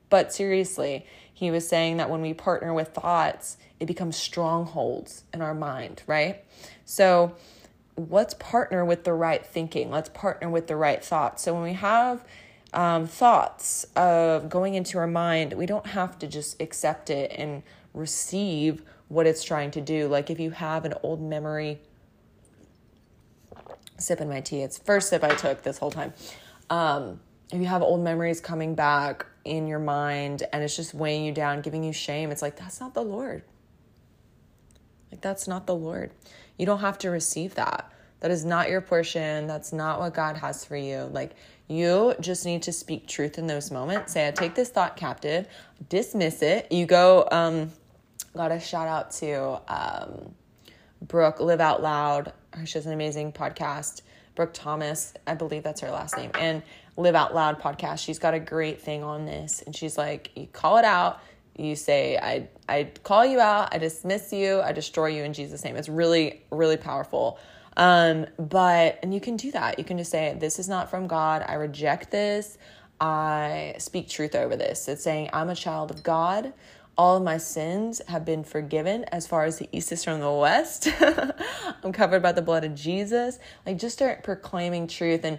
but 0.09 0.33
seriously, 0.33 1.07
he 1.33 1.51
was 1.51 1.67
saying 1.67 1.97
that 1.97 2.11
when 2.11 2.21
we 2.21 2.35
partner 2.35 2.75
with 2.75 2.89
thoughts, 2.89 3.57
it 3.81 3.87
becomes 3.87 4.17
strongholds 4.17 5.25
in 5.33 5.43
our 5.43 5.55
mind, 5.55 6.03
right? 6.07 6.45
So 6.85 7.35
let's 7.97 8.35
partner 8.35 8.85
with 8.85 9.05
the 9.05 9.13
right 9.13 9.45
thinking. 9.45 9.91
Let's 9.91 10.09
partner 10.11 10.49
with 10.49 10.67
the 10.67 10.77
right 10.77 11.05
thoughts. 11.05 11.43
So 11.43 11.55
when 11.55 11.63
we 11.63 11.73
have 11.73 12.25
um, 12.75 13.07
thoughts 13.07 13.85
of 13.97 14.49
going 14.49 14.75
into 14.75 14.99
our 14.99 15.07
mind, 15.07 15.53
we 15.53 15.67
don't 15.67 15.87
have 15.87 16.19
to 16.21 16.27
just 16.27 16.61
accept 16.61 17.11
it 17.11 17.33
and 17.35 17.63
receive 17.95 18.83
what 19.09 19.27
it's 19.27 19.45
trying 19.45 19.71
to 19.73 19.81
do. 19.81 20.09
Like 20.09 20.31
if 20.31 20.41
you 20.41 20.51
have 20.51 20.85
an 20.85 20.95
old 21.03 21.21
memory, 21.21 21.81
sipping 23.99 24.29
my 24.29 24.41
tea, 24.41 24.63
it's 24.63 24.79
first 24.79 25.11
sip 25.11 25.23
I 25.23 25.35
took 25.35 25.63
this 25.63 25.79
whole 25.79 25.91
time. 25.91 26.15
Um, 26.71 27.21
if 27.53 27.61
you 27.61 27.67
have 27.67 27.83
old 27.83 28.03
memories 28.03 28.41
coming 28.41 28.75
back 28.75 29.27
in 29.45 29.67
your 29.67 29.79
mind 29.79 30.45
and 30.53 30.65
it's 30.65 30.75
just 30.75 30.95
weighing 30.95 31.25
you 31.25 31.33
down, 31.33 31.61
giving 31.61 31.85
you 31.85 31.93
shame, 31.93 32.31
it's 32.31 32.41
like, 32.41 32.57
that's 32.57 32.81
not 32.81 32.95
the 32.95 33.03
Lord. 33.03 33.43
Like, 35.11 35.21
that's 35.21 35.47
not 35.47 35.67
the 35.67 35.75
Lord. 35.75 36.13
You 36.57 36.65
don't 36.65 36.81
have 36.81 36.97
to 36.99 37.11
receive 37.11 37.55
that. 37.57 37.93
That 38.21 38.31
is 38.31 38.45
not 38.45 38.71
your 38.71 38.81
portion. 38.81 39.47
That's 39.47 39.73
not 39.73 39.99
what 39.99 40.15
God 40.15 40.39
has 40.39 40.65
for 40.65 40.77
you. 40.77 41.11
Like, 41.13 41.33
you 41.69 42.15
just 42.21 42.45
need 42.45 42.63
to 42.63 42.73
speak 42.73 43.07
truth 43.07 43.39
in 43.39 43.47
those 43.47 43.71
moments. 43.71 44.13
Say, 44.13 44.27
I 44.27 44.31
take 44.31 44.55
this 44.55 44.69
thought 44.69 44.97
captive, 44.97 45.47
dismiss 45.89 46.43
it. 46.43 46.71
You 46.71 46.87
go, 46.87 47.29
um, 47.31 47.73
got 48.37 48.53
a 48.53 48.61
shout 48.61 48.89
out 48.89 49.11
to 49.13 49.61
um, 49.69 50.35
Brooke, 51.01 51.41
Live 51.41 51.61
Out 51.61 51.83
Loud. 51.83 52.33
She 52.65 52.75
has 52.75 52.87
an 52.87 52.93
amazing 52.93 53.33
podcast. 53.33 54.03
Brooke 54.35 54.55
Thomas, 54.55 55.15
I 55.27 55.35
believe 55.35 55.63
that's 55.63 55.81
her 55.81 55.91
last 55.91 56.17
name. 56.17 56.31
And 56.39 56.63
Live 56.97 57.15
Out 57.15 57.35
Loud 57.35 57.61
podcast. 57.61 58.05
She's 58.05 58.19
got 58.19 58.35
a 58.35 58.41
great 58.41 58.81
thing 58.81 59.03
on 59.03 59.27
this. 59.27 59.63
And 59.63 59.75
she's 59.75 59.99
like, 59.99 60.31
you 60.35 60.47
call 60.47 60.79
it 60.79 60.85
out. 60.85 61.21
You 61.57 61.77
say, 61.77 62.17
I, 62.17 62.49
I 62.69 62.85
call 63.03 63.27
you 63.27 63.41
out. 63.41 63.75
I 63.75 63.79
dismiss 63.79 64.33
you. 64.33 64.61
I 64.63 64.73
destroy 64.73 65.07
you 65.07 65.23
in 65.23 65.33
Jesus' 65.35 65.65
name. 65.65 65.77
It's 65.77 65.89
really, 65.89 66.43
really 66.51 66.79
powerful. 66.79 67.39
Um, 67.77 68.27
but, 68.39 68.99
and 69.03 69.15
you 69.15 69.21
can 69.21 69.37
do 69.37 69.51
that. 69.53 69.79
You 69.79 69.85
can 69.85 69.99
just 69.99 70.11
say, 70.11 70.37
This 70.39 70.59
is 70.59 70.69
not 70.69 70.91
from 70.91 71.07
God. 71.07 71.45
I 71.47 71.55
reject 71.55 72.11
this. 72.11 72.59
I 73.01 73.75
speak 73.79 74.09
truth 74.09 74.35
over 74.35 74.57
this. 74.57 74.87
It's 74.89 75.03
saying, 75.03 75.31
I'm 75.33 75.51
a 75.51 75.57
child 75.57 75.91
of 75.91 76.03
God. 76.03 76.53
All 76.97 77.17
of 77.17 77.23
my 77.23 77.39
sins 77.39 78.01
have 78.07 78.25
been 78.25 78.45
forgiven 78.45 79.05
as 79.11 79.27
far 79.27 79.45
as 79.45 79.59
the 79.59 79.69
east 79.73 79.91
is 79.93 80.05
from 80.05 80.21
the 80.21 80.31
west. 80.31 80.89
I'm 81.83 81.93
covered 81.93 82.23
by 82.23 82.33
the 82.33 82.43
blood 82.43 82.65
of 82.65 82.75
Jesus. 82.75 83.39
Like, 83.67 83.79
just 83.79 83.97
start 83.97 84.23
proclaiming 84.23 84.87
truth. 84.87 85.25
And 85.25 85.39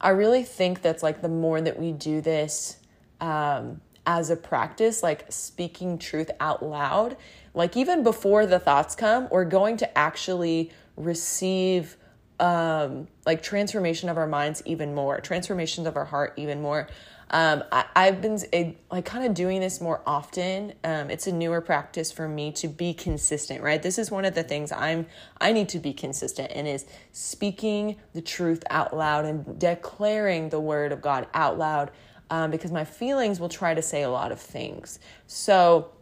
I 0.00 0.10
really 0.10 0.44
think 0.44 0.82
that's 0.82 1.02
like 1.02 1.22
the 1.22 1.28
more 1.28 1.60
that 1.60 1.78
we 1.78 1.92
do 1.92 2.20
this 2.20 2.76
um, 3.20 3.80
as 4.06 4.30
a 4.30 4.36
practice, 4.36 5.02
like 5.02 5.30
speaking 5.30 5.98
truth 5.98 6.30
out 6.38 6.62
loud, 6.62 7.16
like 7.54 7.76
even 7.76 8.02
before 8.02 8.46
the 8.46 8.58
thoughts 8.58 8.94
come, 8.94 9.28
we're 9.30 9.44
going 9.44 9.76
to 9.78 9.98
actually 9.98 10.70
receive 10.96 11.96
um, 12.40 13.06
like 13.26 13.42
transformation 13.42 14.08
of 14.08 14.16
our 14.16 14.26
minds 14.26 14.62
even 14.64 14.94
more, 14.94 15.20
transformations 15.20 15.86
of 15.86 15.96
our 15.96 16.06
heart 16.06 16.32
even 16.36 16.60
more. 16.62 16.88
Um, 17.32 17.62
I, 17.70 18.06
have 18.06 18.20
been 18.20 18.74
like 18.90 19.04
kind 19.04 19.24
of 19.24 19.34
doing 19.34 19.60
this 19.60 19.80
more 19.80 20.02
often. 20.04 20.72
Um, 20.82 21.10
it's 21.10 21.28
a 21.28 21.32
newer 21.32 21.60
practice 21.60 22.10
for 22.10 22.26
me 22.26 22.50
to 22.52 22.66
be 22.66 22.92
consistent, 22.92 23.62
right? 23.62 23.80
This 23.80 23.98
is 23.98 24.10
one 24.10 24.24
of 24.24 24.34
the 24.34 24.42
things 24.42 24.72
I'm 24.72 25.06
I 25.40 25.52
need 25.52 25.68
to 25.68 25.78
be 25.78 25.92
consistent 25.92 26.50
in 26.50 26.66
is 26.66 26.86
speaking 27.12 27.96
the 28.14 28.22
truth 28.22 28.64
out 28.68 28.96
loud 28.96 29.26
and 29.26 29.60
declaring 29.60 30.48
the 30.48 30.58
word 30.58 30.90
of 30.90 31.00
God 31.02 31.28
out 31.32 31.56
loud, 31.56 31.92
um, 32.30 32.50
because 32.50 32.72
my 32.72 32.84
feelings 32.84 33.38
will 33.38 33.48
try 33.48 33.74
to 33.74 33.82
say 33.82 34.02
a 34.02 34.10
lot 34.10 34.32
of 34.32 34.40
things. 34.40 34.98
So 35.28 35.92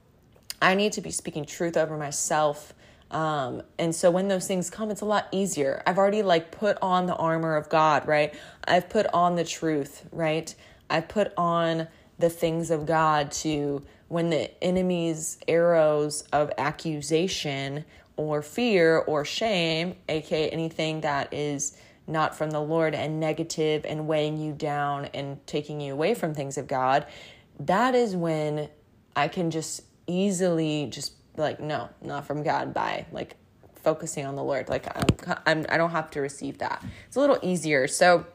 I 0.62 0.74
need 0.74 0.92
to 0.94 1.02
be 1.02 1.10
speaking 1.10 1.44
truth 1.44 1.76
over 1.76 1.98
myself 1.98 2.72
um, 3.10 3.62
and 3.78 3.94
so 3.94 4.10
when 4.10 4.28
those 4.28 4.46
things 4.46 4.68
come, 4.68 4.90
it's 4.90 5.00
a 5.00 5.06
lot 5.06 5.28
easier. 5.32 5.82
I've 5.86 5.98
already 5.98 6.22
like 6.22 6.50
put 6.50 6.76
on 6.82 7.06
the 7.06 7.16
armor 7.16 7.56
of 7.56 7.68
God, 7.68 8.06
right? 8.06 8.34
I've 8.64 8.88
put 8.88 9.06
on 9.14 9.36
the 9.36 9.44
truth, 9.44 10.06
right? 10.12 10.54
I've 10.90 11.08
put 11.08 11.32
on 11.36 11.88
the 12.18 12.28
things 12.28 12.70
of 12.70 12.84
God 12.84 13.30
to 13.30 13.82
when 14.08 14.30
the 14.30 14.62
enemy's 14.62 15.38
arrows 15.46 16.22
of 16.32 16.50
accusation 16.58 17.84
or 18.16 18.42
fear 18.42 18.98
or 18.98 19.24
shame, 19.24 19.94
aka 20.08 20.50
anything 20.50 21.02
that 21.02 21.32
is 21.32 21.76
not 22.06 22.36
from 22.36 22.50
the 22.50 22.60
Lord 22.60 22.94
and 22.94 23.20
negative 23.20 23.84
and 23.86 24.08
weighing 24.08 24.38
you 24.38 24.52
down 24.52 25.06
and 25.06 25.46
taking 25.46 25.80
you 25.80 25.92
away 25.92 26.14
from 26.14 26.34
things 26.34 26.58
of 26.58 26.66
God, 26.66 27.06
that 27.60 27.94
is 27.94 28.16
when 28.16 28.68
I 29.14 29.28
can 29.28 29.50
just 29.50 29.82
easily 30.06 30.88
just 30.90 31.17
like, 31.38 31.60
no, 31.60 31.88
not 32.02 32.26
from 32.26 32.42
God, 32.42 32.74
by 32.74 33.06
Like 33.12 33.36
focusing 33.82 34.26
on 34.26 34.34
the 34.34 34.42
Lord. 34.42 34.68
Like 34.68 34.86
I'm, 34.94 35.38
I'm 35.46 35.66
I 35.68 35.76
don't 35.76 35.90
have 35.90 36.10
to 36.12 36.20
receive 36.20 36.58
that. 36.58 36.84
It's 37.06 37.16
a 37.16 37.20
little 37.20 37.38
easier. 37.42 37.88
So 37.88 38.26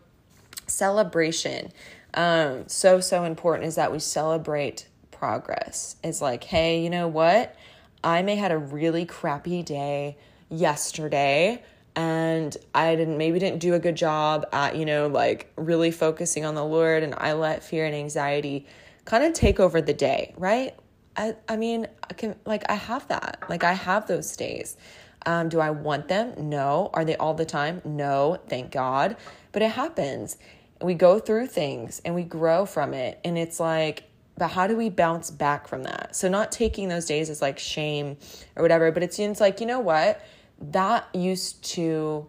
celebration. 0.68 1.72
Um, 2.14 2.68
so 2.68 3.00
so 3.00 3.24
important 3.24 3.68
is 3.68 3.76
that 3.76 3.92
we 3.92 4.00
celebrate 4.00 4.88
progress. 5.12 5.96
It's 6.04 6.22
like, 6.22 6.44
hey, 6.44 6.84
you 6.84 6.90
know 6.90 7.08
what? 7.08 7.56
I 8.04 8.22
may 8.22 8.36
had 8.36 8.52
a 8.52 8.58
really 8.58 9.06
crappy 9.06 9.64
day 9.64 10.18
yesterday 10.50 11.64
and 11.96 12.56
I 12.74 12.96
didn't 12.96 13.18
maybe 13.18 13.40
didn't 13.40 13.60
do 13.60 13.74
a 13.76 13.80
good 13.80 13.96
job 13.96 14.46
at, 14.52 14.76
you 14.76 14.86
know, 14.86 15.08
like 15.08 15.52
really 15.56 15.92
focusing 15.92 16.46
on 16.46 16.56
the 16.56 16.66
Lord 16.66 17.04
and 17.04 17.14
I 17.18 17.34
let 17.34 17.64
fear 17.64 17.86
and 17.86 17.96
anxiety 17.96 18.66
kind 19.06 19.24
of 19.24 19.34
take 19.34 19.60
over 19.60 19.82
the 19.82 19.94
day, 19.94 20.34
right? 20.38 20.76
I 21.16 21.36
I 21.48 21.58
mean, 21.58 21.88
I 22.10 22.14
can 22.14 22.36
like 22.46 22.64
I 22.70 22.76
have 22.76 23.08
that. 23.08 23.44
Like 23.50 23.64
I 23.64 23.74
have 23.74 24.08
those 24.08 24.36
days. 24.36 24.78
Um, 25.26 25.50
do 25.50 25.60
I 25.60 25.70
want 25.70 26.08
them? 26.08 26.50
No. 26.50 26.90
Are 26.94 27.06
they 27.06 27.16
all 27.16 27.34
the 27.34 27.46
time? 27.46 27.82
No, 27.86 28.38
thank 28.50 28.72
God. 28.72 29.16
But 29.52 29.62
it 29.62 29.72
happens. 29.72 30.38
We 30.82 30.96
go 30.96 31.20
through 31.20 31.48
things 31.48 32.02
and 32.04 32.14
we 32.14 32.24
grow 32.24 32.66
from 32.66 32.94
it. 32.94 33.20
And 33.24 33.38
it's 33.38 33.60
like, 33.60 34.04
but 34.38 34.50
how 34.50 34.68
do 34.68 34.76
we 34.76 34.90
bounce 34.90 35.32
back 35.32 35.68
from 35.68 35.84
that? 35.84 36.16
So 36.16 36.28
not 36.28 36.52
taking 36.52 36.90
those 36.90 37.06
days 37.06 37.30
as 37.30 37.42
like 37.42 37.58
shame 37.58 38.18
or 38.56 38.64
whatever, 38.64 38.92
but 38.92 39.04
it's, 39.04 39.18
it's 39.20 39.40
like, 39.40 39.62
you 39.62 39.66
know 39.66 39.80
what? 39.80 40.26
That 40.60 41.08
used 41.14 41.64
to 41.76 42.28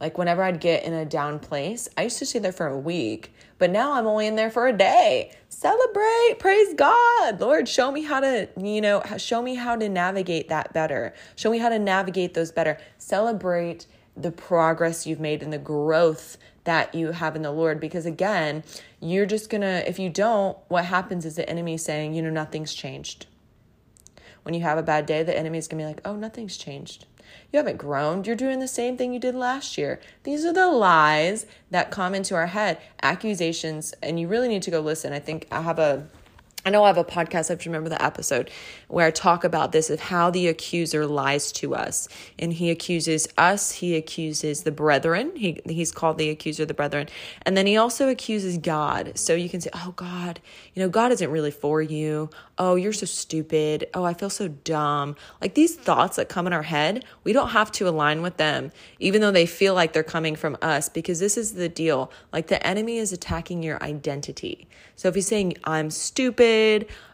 like 0.00 0.18
whenever 0.18 0.42
I'd 0.42 0.60
get 0.60 0.84
in 0.84 0.92
a 0.92 1.04
down 1.04 1.38
place, 1.38 1.88
I 1.96 2.02
used 2.02 2.18
to 2.18 2.26
stay 2.26 2.38
there 2.38 2.52
for 2.52 2.66
a 2.66 2.78
week, 2.78 3.32
but 3.58 3.70
now 3.70 3.92
I'm 3.92 4.06
only 4.06 4.26
in 4.26 4.36
there 4.36 4.50
for 4.50 4.66
a 4.68 4.76
day. 4.76 5.32
Celebrate, 5.48 6.36
praise 6.38 6.74
God. 6.74 7.40
Lord, 7.40 7.68
show 7.68 7.90
me 7.90 8.02
how 8.02 8.20
to, 8.20 8.48
you 8.60 8.80
know, 8.80 9.02
show 9.16 9.40
me 9.40 9.54
how 9.54 9.76
to 9.76 9.88
navigate 9.88 10.48
that 10.48 10.72
better. 10.74 11.14
Show 11.34 11.50
me 11.50 11.58
how 11.58 11.70
to 11.70 11.78
navigate 11.78 12.34
those 12.34 12.52
better. 12.52 12.78
Celebrate 12.98 13.86
the 14.16 14.30
progress 14.30 15.06
you've 15.06 15.20
made 15.20 15.42
and 15.42 15.52
the 15.52 15.58
growth 15.58 16.36
that 16.64 16.94
you 16.94 17.12
have 17.12 17.36
in 17.36 17.42
the 17.42 17.50
Lord 17.50 17.80
because 17.80 18.04
again, 18.06 18.64
you're 19.00 19.26
just 19.26 19.48
going 19.48 19.60
to 19.62 19.88
if 19.88 19.98
you 19.98 20.10
don't, 20.10 20.58
what 20.68 20.84
happens 20.84 21.24
is 21.24 21.36
the 21.36 21.48
enemy 21.48 21.78
saying, 21.78 22.14
you 22.14 22.22
know, 22.22 22.30
nothing's 22.30 22.74
changed. 22.74 23.26
When 24.42 24.54
you 24.54 24.60
have 24.60 24.78
a 24.78 24.82
bad 24.82 25.06
day, 25.06 25.24
the 25.24 25.36
enemy's 25.36 25.66
going 25.66 25.80
to 25.80 25.82
be 25.82 25.88
like, 25.88 26.00
"Oh, 26.04 26.14
nothing's 26.14 26.56
changed." 26.56 27.04
You 27.52 27.58
haven't 27.58 27.78
grown. 27.78 28.24
You're 28.24 28.36
doing 28.36 28.58
the 28.58 28.68
same 28.68 28.96
thing 28.96 29.12
you 29.12 29.20
did 29.20 29.34
last 29.34 29.78
year. 29.78 30.00
These 30.24 30.44
are 30.44 30.52
the 30.52 30.68
lies 30.68 31.46
that 31.70 31.90
come 31.90 32.14
into 32.14 32.34
our 32.34 32.48
head, 32.48 32.78
accusations, 33.02 33.94
and 34.02 34.18
you 34.18 34.28
really 34.28 34.48
need 34.48 34.62
to 34.62 34.70
go 34.70 34.80
listen. 34.80 35.12
I 35.12 35.20
think 35.20 35.46
I 35.50 35.62
have 35.62 35.78
a 35.78 36.08
I 36.66 36.70
know 36.70 36.82
I 36.82 36.88
have 36.88 36.98
a 36.98 37.04
podcast, 37.04 37.48
I 37.48 37.52
have 37.52 37.60
to 37.60 37.68
remember 37.68 37.88
the 37.88 38.04
episode, 38.04 38.50
where 38.88 39.06
I 39.06 39.12
talk 39.12 39.44
about 39.44 39.70
this 39.70 39.88
of 39.88 40.00
how 40.00 40.30
the 40.32 40.48
accuser 40.48 41.06
lies 41.06 41.52
to 41.52 41.76
us. 41.76 42.08
And 42.40 42.52
he 42.52 42.70
accuses 42.70 43.28
us, 43.38 43.70
he 43.70 43.94
accuses 43.94 44.64
the 44.64 44.72
brethren. 44.72 45.30
He, 45.36 45.60
he's 45.66 45.92
called 45.92 46.18
the 46.18 46.28
accuser 46.28 46.64
of 46.64 46.68
the 46.68 46.74
brethren. 46.74 47.06
And 47.42 47.56
then 47.56 47.68
he 47.68 47.76
also 47.76 48.08
accuses 48.08 48.58
God. 48.58 49.12
So 49.16 49.32
you 49.32 49.48
can 49.48 49.60
say, 49.60 49.70
oh, 49.74 49.92
God, 49.94 50.40
you 50.74 50.82
know, 50.82 50.88
God 50.88 51.12
isn't 51.12 51.30
really 51.30 51.52
for 51.52 51.80
you. 51.80 52.30
Oh, 52.58 52.74
you're 52.74 52.92
so 52.92 53.06
stupid. 53.06 53.86
Oh, 53.94 54.02
I 54.02 54.14
feel 54.14 54.30
so 54.30 54.48
dumb. 54.48 55.14
Like 55.40 55.54
these 55.54 55.76
thoughts 55.76 56.16
that 56.16 56.28
come 56.28 56.48
in 56.48 56.52
our 56.52 56.64
head, 56.64 57.04
we 57.22 57.32
don't 57.32 57.50
have 57.50 57.70
to 57.72 57.86
align 57.88 58.22
with 58.22 58.38
them, 58.38 58.72
even 58.98 59.20
though 59.20 59.30
they 59.30 59.46
feel 59.46 59.74
like 59.74 59.92
they're 59.92 60.02
coming 60.02 60.34
from 60.34 60.56
us, 60.60 60.88
because 60.88 61.20
this 61.20 61.36
is 61.36 61.52
the 61.52 61.68
deal. 61.68 62.10
Like 62.32 62.48
the 62.48 62.66
enemy 62.66 62.98
is 62.98 63.12
attacking 63.12 63.62
your 63.62 63.80
identity. 63.84 64.66
So 64.96 65.08
if 65.08 65.14
he's 65.14 65.28
saying, 65.28 65.58
I'm 65.62 65.90
stupid, 65.90 66.55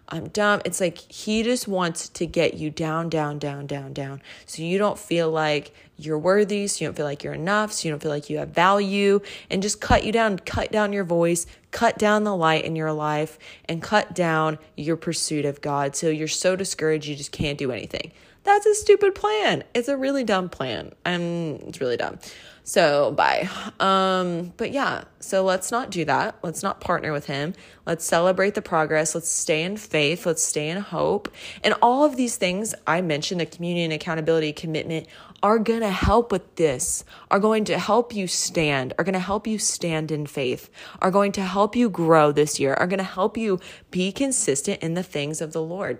I'm 0.09 0.29
dumb, 0.29 0.61
it's 0.67 0.79
like 0.79 0.99
he 0.99 1.43
just 1.43 1.67
wants 1.67 2.09
to 2.11 2.27
get 2.27 2.55
you 2.55 2.69
down, 2.71 3.09
down, 3.09 3.39
down, 3.39 3.67
down, 3.67 3.95
down. 3.95 4.21
So 4.45 4.63
you 4.63 4.77
don't 4.77 4.99
feel 4.99 5.31
like 5.31 5.73
you're 5.97 6.19
worthy, 6.19 6.67
so 6.67 6.85
you 6.85 6.89
don't 6.89 6.95
feel 6.95 7.07
like 7.07 7.25
you're 7.25 7.33
enough, 7.33 7.73
so 7.73 7.89
you 7.89 7.93
don't 7.93 8.03
feel 8.03 8.11
like 8.11 8.29
you 8.29 8.37
have 8.37 8.51
value, 8.51 9.21
and 9.49 9.63
just 9.63 9.81
cut 9.81 10.05
you 10.05 10.13
down, 10.13 10.39
cut 10.41 10.71
down 10.71 10.93
your 10.93 11.05
voice, 11.05 11.47
cut 11.71 11.97
down 11.97 12.25
the 12.25 12.37
light 12.37 12.65
in 12.67 12.77
your 12.77 12.93
life, 12.93 13.39
and 13.67 13.81
cut 13.81 14.15
down 14.15 14.59
your 14.77 14.97
pursuit 14.97 15.47
of 15.47 15.63
God. 15.63 15.97
So 15.97 16.11
you're 16.11 16.29
so 16.29 16.57
discouraged, 16.57 17.07
you 17.07 17.17
just 17.17 17.33
can't 17.33 17.57
do 17.57 17.73
anything. 17.73 18.13
That's 18.45 18.67
a 18.67 18.75
stupid 18.75 19.15
plan. 19.15 19.65
It's 19.73 19.89
a 19.89 19.97
really 19.97 20.25
dumb 20.25 20.49
plan. 20.49 20.93
And 21.05 21.63
it's 21.63 21.81
really 21.81 21.97
dumb. 21.97 22.19
So 22.65 23.11
bye. 23.13 23.49
Um, 23.81 24.53
but 24.57 24.71
yeah, 24.71 25.05
so 25.19 25.45
let's 25.45 25.73
not 25.73 25.91
do 25.91 26.05
that. 26.05 26.37
Let's 26.43 26.63
not 26.63 26.81
partner 26.81 27.13
with 27.13 27.27
him. 27.27 27.55
Let's 27.87 28.05
celebrate 28.05 28.55
the 28.55 28.63
progress. 28.63 29.15
Let's 29.15 29.29
stay 29.29 29.65
in 29.65 29.77
faith. 29.77 30.27
Let's 30.27 30.45
stay 30.45 30.69
in 30.69 30.79
hope. 30.79 31.29
And 31.65 31.75
all 31.83 32.05
of 32.05 32.17
these 32.17 32.37
things 32.37 32.75
I 32.87 33.01
mentioned, 33.01 33.41
the 33.41 33.47
communion, 33.47 33.91
accountability, 33.91 34.53
commitment, 34.53 35.09
are 35.43 35.59
going 35.59 35.81
to 35.81 35.91
help 35.91 36.31
with 36.31 36.55
this, 36.55 37.05
are 37.31 37.41
going 37.41 37.65
to 37.65 37.79
help 37.79 38.15
you 38.15 38.29
stand, 38.29 38.93
are 38.97 39.05
going 39.05 39.15
to 39.15 39.19
help 39.19 39.45
you 39.47 39.59
stand 39.59 40.13
in 40.13 40.25
faith, 40.25 40.71
are 41.01 41.11
going 41.11 41.33
to 41.33 41.43
help 41.43 41.75
you 41.75 41.91
grow 41.91 42.31
this 42.31 42.61
year, 42.61 42.75
are 42.75 42.87
going 42.87 42.99
to 42.99 43.05
help 43.05 43.37
you 43.37 43.59
be 43.91 44.13
consistent 44.13 44.81
in 44.81 44.95
the 44.95 45.03
things 45.03 45.41
of 45.41 45.53
the 45.53 45.63
Lord. 45.63 45.99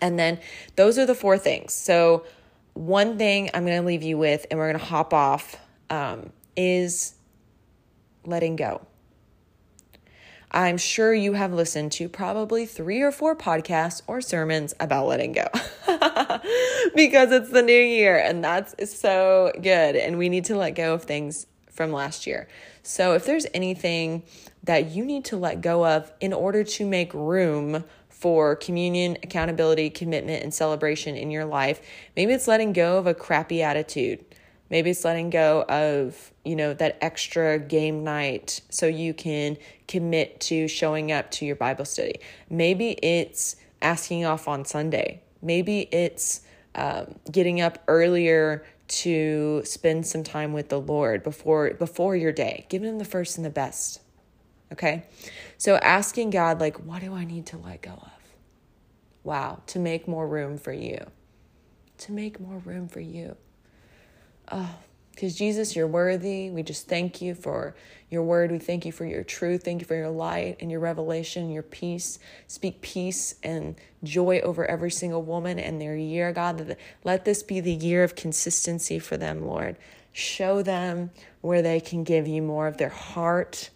And 0.00 0.18
then 0.18 0.40
those 0.76 0.98
are 0.98 1.04
the 1.04 1.14
four 1.14 1.36
things. 1.36 1.74
So, 1.74 2.24
one 2.72 3.18
thing 3.18 3.50
I'm 3.54 3.64
going 3.64 3.80
to 3.80 3.86
leave 3.86 4.02
you 4.02 4.18
with, 4.18 4.46
and 4.50 4.58
we're 4.58 4.68
going 4.68 4.80
to 4.80 4.84
hop 4.84 5.14
off 5.14 5.56
um, 5.90 6.30
is 6.56 7.14
letting 8.24 8.56
go. 8.56 8.86
I'm 10.50 10.78
sure 10.78 11.12
you 11.12 11.32
have 11.32 11.52
listened 11.52 11.90
to 11.92 12.08
probably 12.08 12.64
three 12.64 13.02
or 13.02 13.10
four 13.10 13.34
podcasts 13.34 14.02
or 14.06 14.20
sermons 14.20 14.72
about 14.78 15.06
letting 15.08 15.32
go 15.32 15.48
because 16.94 17.32
it's 17.32 17.50
the 17.50 17.62
new 17.62 17.72
year 17.72 18.16
and 18.16 18.44
that's 18.44 18.96
so 18.96 19.50
good. 19.60 19.96
And 19.96 20.16
we 20.16 20.28
need 20.28 20.44
to 20.44 20.56
let 20.56 20.76
go 20.76 20.94
of 20.94 21.02
things 21.02 21.48
from 21.72 21.90
last 21.92 22.24
year. 22.24 22.46
So 22.84 23.14
if 23.14 23.26
there's 23.26 23.46
anything 23.52 24.22
that 24.62 24.90
you 24.90 25.04
need 25.04 25.24
to 25.26 25.36
let 25.36 25.60
go 25.60 25.84
of 25.84 26.12
in 26.20 26.32
order 26.32 26.62
to 26.62 26.86
make 26.86 27.12
room 27.12 27.84
for 28.08 28.54
communion, 28.54 29.18
accountability, 29.24 29.90
commitment, 29.90 30.44
and 30.44 30.54
celebration 30.54 31.16
in 31.16 31.32
your 31.32 31.44
life, 31.44 31.80
maybe 32.16 32.32
it's 32.32 32.46
letting 32.46 32.72
go 32.72 32.96
of 32.96 33.08
a 33.08 33.14
crappy 33.14 33.60
attitude. 33.60 34.24
Maybe 34.70 34.90
it's 34.90 35.04
letting 35.04 35.30
go 35.30 35.62
of, 35.68 36.32
you 36.44 36.56
know, 36.56 36.74
that 36.74 36.98
extra 37.00 37.58
game 37.58 38.02
night 38.02 38.60
so 38.70 38.86
you 38.86 39.14
can 39.14 39.58
commit 39.86 40.40
to 40.42 40.68
showing 40.68 41.12
up 41.12 41.30
to 41.32 41.44
your 41.44 41.56
Bible 41.56 41.84
study. 41.84 42.20
Maybe 42.48 42.92
it's 43.02 43.56
asking 43.82 44.24
off 44.24 44.48
on 44.48 44.64
Sunday. 44.64 45.22
Maybe 45.42 45.80
it's 45.92 46.40
um, 46.74 47.14
getting 47.30 47.60
up 47.60 47.82
earlier 47.86 48.64
to 48.86 49.62
spend 49.64 50.06
some 50.06 50.24
time 50.24 50.52
with 50.52 50.68
the 50.68 50.80
Lord 50.80 51.22
before 51.22 51.74
before 51.74 52.16
your 52.16 52.32
day. 52.32 52.66
Giving 52.68 52.88
him 52.88 52.98
the 52.98 53.04
first 53.04 53.36
and 53.36 53.44
the 53.44 53.50
best. 53.50 54.00
Okay? 54.72 55.04
So 55.58 55.76
asking 55.76 56.30
God 56.30 56.60
like 56.60 56.84
what 56.84 57.00
do 57.00 57.14
I 57.14 57.24
need 57.24 57.46
to 57.46 57.58
let 57.58 57.82
go 57.82 57.92
of? 57.92 58.10
Wow, 59.22 59.62
to 59.68 59.78
make 59.78 60.06
more 60.06 60.26
room 60.26 60.58
for 60.58 60.72
you. 60.72 60.98
To 61.98 62.12
make 62.12 62.40
more 62.40 62.58
room 62.58 62.88
for 62.88 63.00
you. 63.00 63.36
Ah, 64.48 64.76
oh, 64.76 64.84
because 65.12 65.36
Jesus, 65.36 65.76
you're 65.76 65.86
worthy. 65.86 66.50
We 66.50 66.62
just 66.64 66.88
thank 66.88 67.22
you 67.22 67.34
for 67.34 67.74
your 68.10 68.22
word. 68.24 68.50
We 68.50 68.58
thank 68.58 68.84
you 68.84 68.90
for 68.90 69.04
your 69.04 69.22
truth. 69.22 69.64
Thank 69.64 69.80
you 69.80 69.86
for 69.86 69.94
your 69.94 70.10
light 70.10 70.56
and 70.60 70.70
your 70.70 70.80
revelation, 70.80 71.50
your 71.50 71.62
peace. 71.62 72.18
Speak 72.48 72.80
peace 72.80 73.36
and 73.42 73.76
joy 74.02 74.40
over 74.40 74.66
every 74.66 74.90
single 74.90 75.22
woman 75.22 75.58
and 75.58 75.80
their 75.80 75.96
year, 75.96 76.32
God. 76.32 76.76
Let 77.04 77.24
this 77.24 77.42
be 77.42 77.60
the 77.60 77.72
year 77.72 78.02
of 78.02 78.16
consistency 78.16 78.98
for 78.98 79.16
them, 79.16 79.46
Lord. 79.46 79.76
Show 80.12 80.62
them 80.62 81.10
where 81.40 81.62
they 81.62 81.80
can 81.80 82.04
give 82.04 82.26
you 82.26 82.42
more 82.42 82.66
of 82.66 82.76
their 82.76 82.88
heart. 82.88 83.70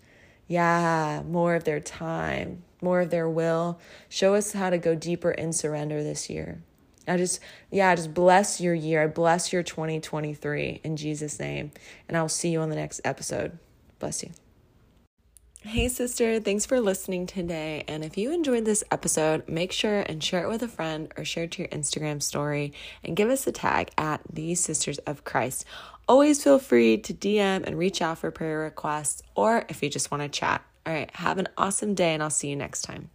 Yeah, 0.48 1.22
more 1.26 1.54
of 1.54 1.64
their 1.64 1.80
time, 1.80 2.64
more 2.80 3.00
of 3.00 3.10
their 3.10 3.28
will. 3.28 3.78
Show 4.08 4.34
us 4.34 4.52
how 4.52 4.70
to 4.70 4.78
go 4.78 4.94
deeper 4.94 5.30
in 5.30 5.52
surrender 5.52 6.02
this 6.02 6.28
year. 6.30 6.62
I 7.08 7.16
just, 7.16 7.40
yeah, 7.70 7.90
I 7.90 7.94
just 7.94 8.14
bless 8.14 8.60
your 8.60 8.74
year. 8.74 9.02
I 9.02 9.06
bless 9.06 9.52
your 9.52 9.62
2023 9.62 10.80
in 10.84 10.96
Jesus' 10.96 11.38
name. 11.38 11.72
And 12.08 12.16
I'll 12.16 12.28
see 12.28 12.50
you 12.50 12.60
on 12.60 12.70
the 12.70 12.76
next 12.76 13.00
episode. 13.04 13.58
Bless 13.98 14.22
you. 14.22 14.30
Hey, 15.62 15.88
sister, 15.88 16.38
thanks 16.38 16.64
for 16.64 16.80
listening 16.80 17.26
today. 17.26 17.84
And 17.88 18.04
if 18.04 18.16
you 18.16 18.32
enjoyed 18.32 18.64
this 18.64 18.84
episode, 18.92 19.48
make 19.48 19.72
sure 19.72 20.00
and 20.00 20.22
share 20.22 20.44
it 20.44 20.48
with 20.48 20.62
a 20.62 20.68
friend 20.68 21.12
or 21.16 21.24
share 21.24 21.44
it 21.44 21.50
to 21.52 21.62
your 21.62 21.68
Instagram 21.68 22.22
story 22.22 22.72
and 23.02 23.16
give 23.16 23.28
us 23.28 23.46
a 23.46 23.52
tag 23.52 23.90
at 23.98 24.20
the 24.32 24.54
Sisters 24.54 24.98
of 24.98 25.24
Christ. 25.24 25.64
Always 26.06 26.42
feel 26.42 26.60
free 26.60 26.96
to 26.98 27.12
DM 27.12 27.64
and 27.66 27.76
reach 27.76 28.00
out 28.00 28.18
for 28.18 28.30
prayer 28.30 28.60
requests 28.60 29.22
or 29.34 29.64
if 29.68 29.82
you 29.82 29.90
just 29.90 30.10
want 30.10 30.22
to 30.22 30.28
chat. 30.28 30.62
All 30.86 30.94
right, 30.94 31.14
have 31.16 31.36
an 31.36 31.48
awesome 31.58 31.94
day, 31.94 32.14
and 32.14 32.22
I'll 32.22 32.30
see 32.30 32.48
you 32.48 32.56
next 32.56 32.80
time. 32.82 33.10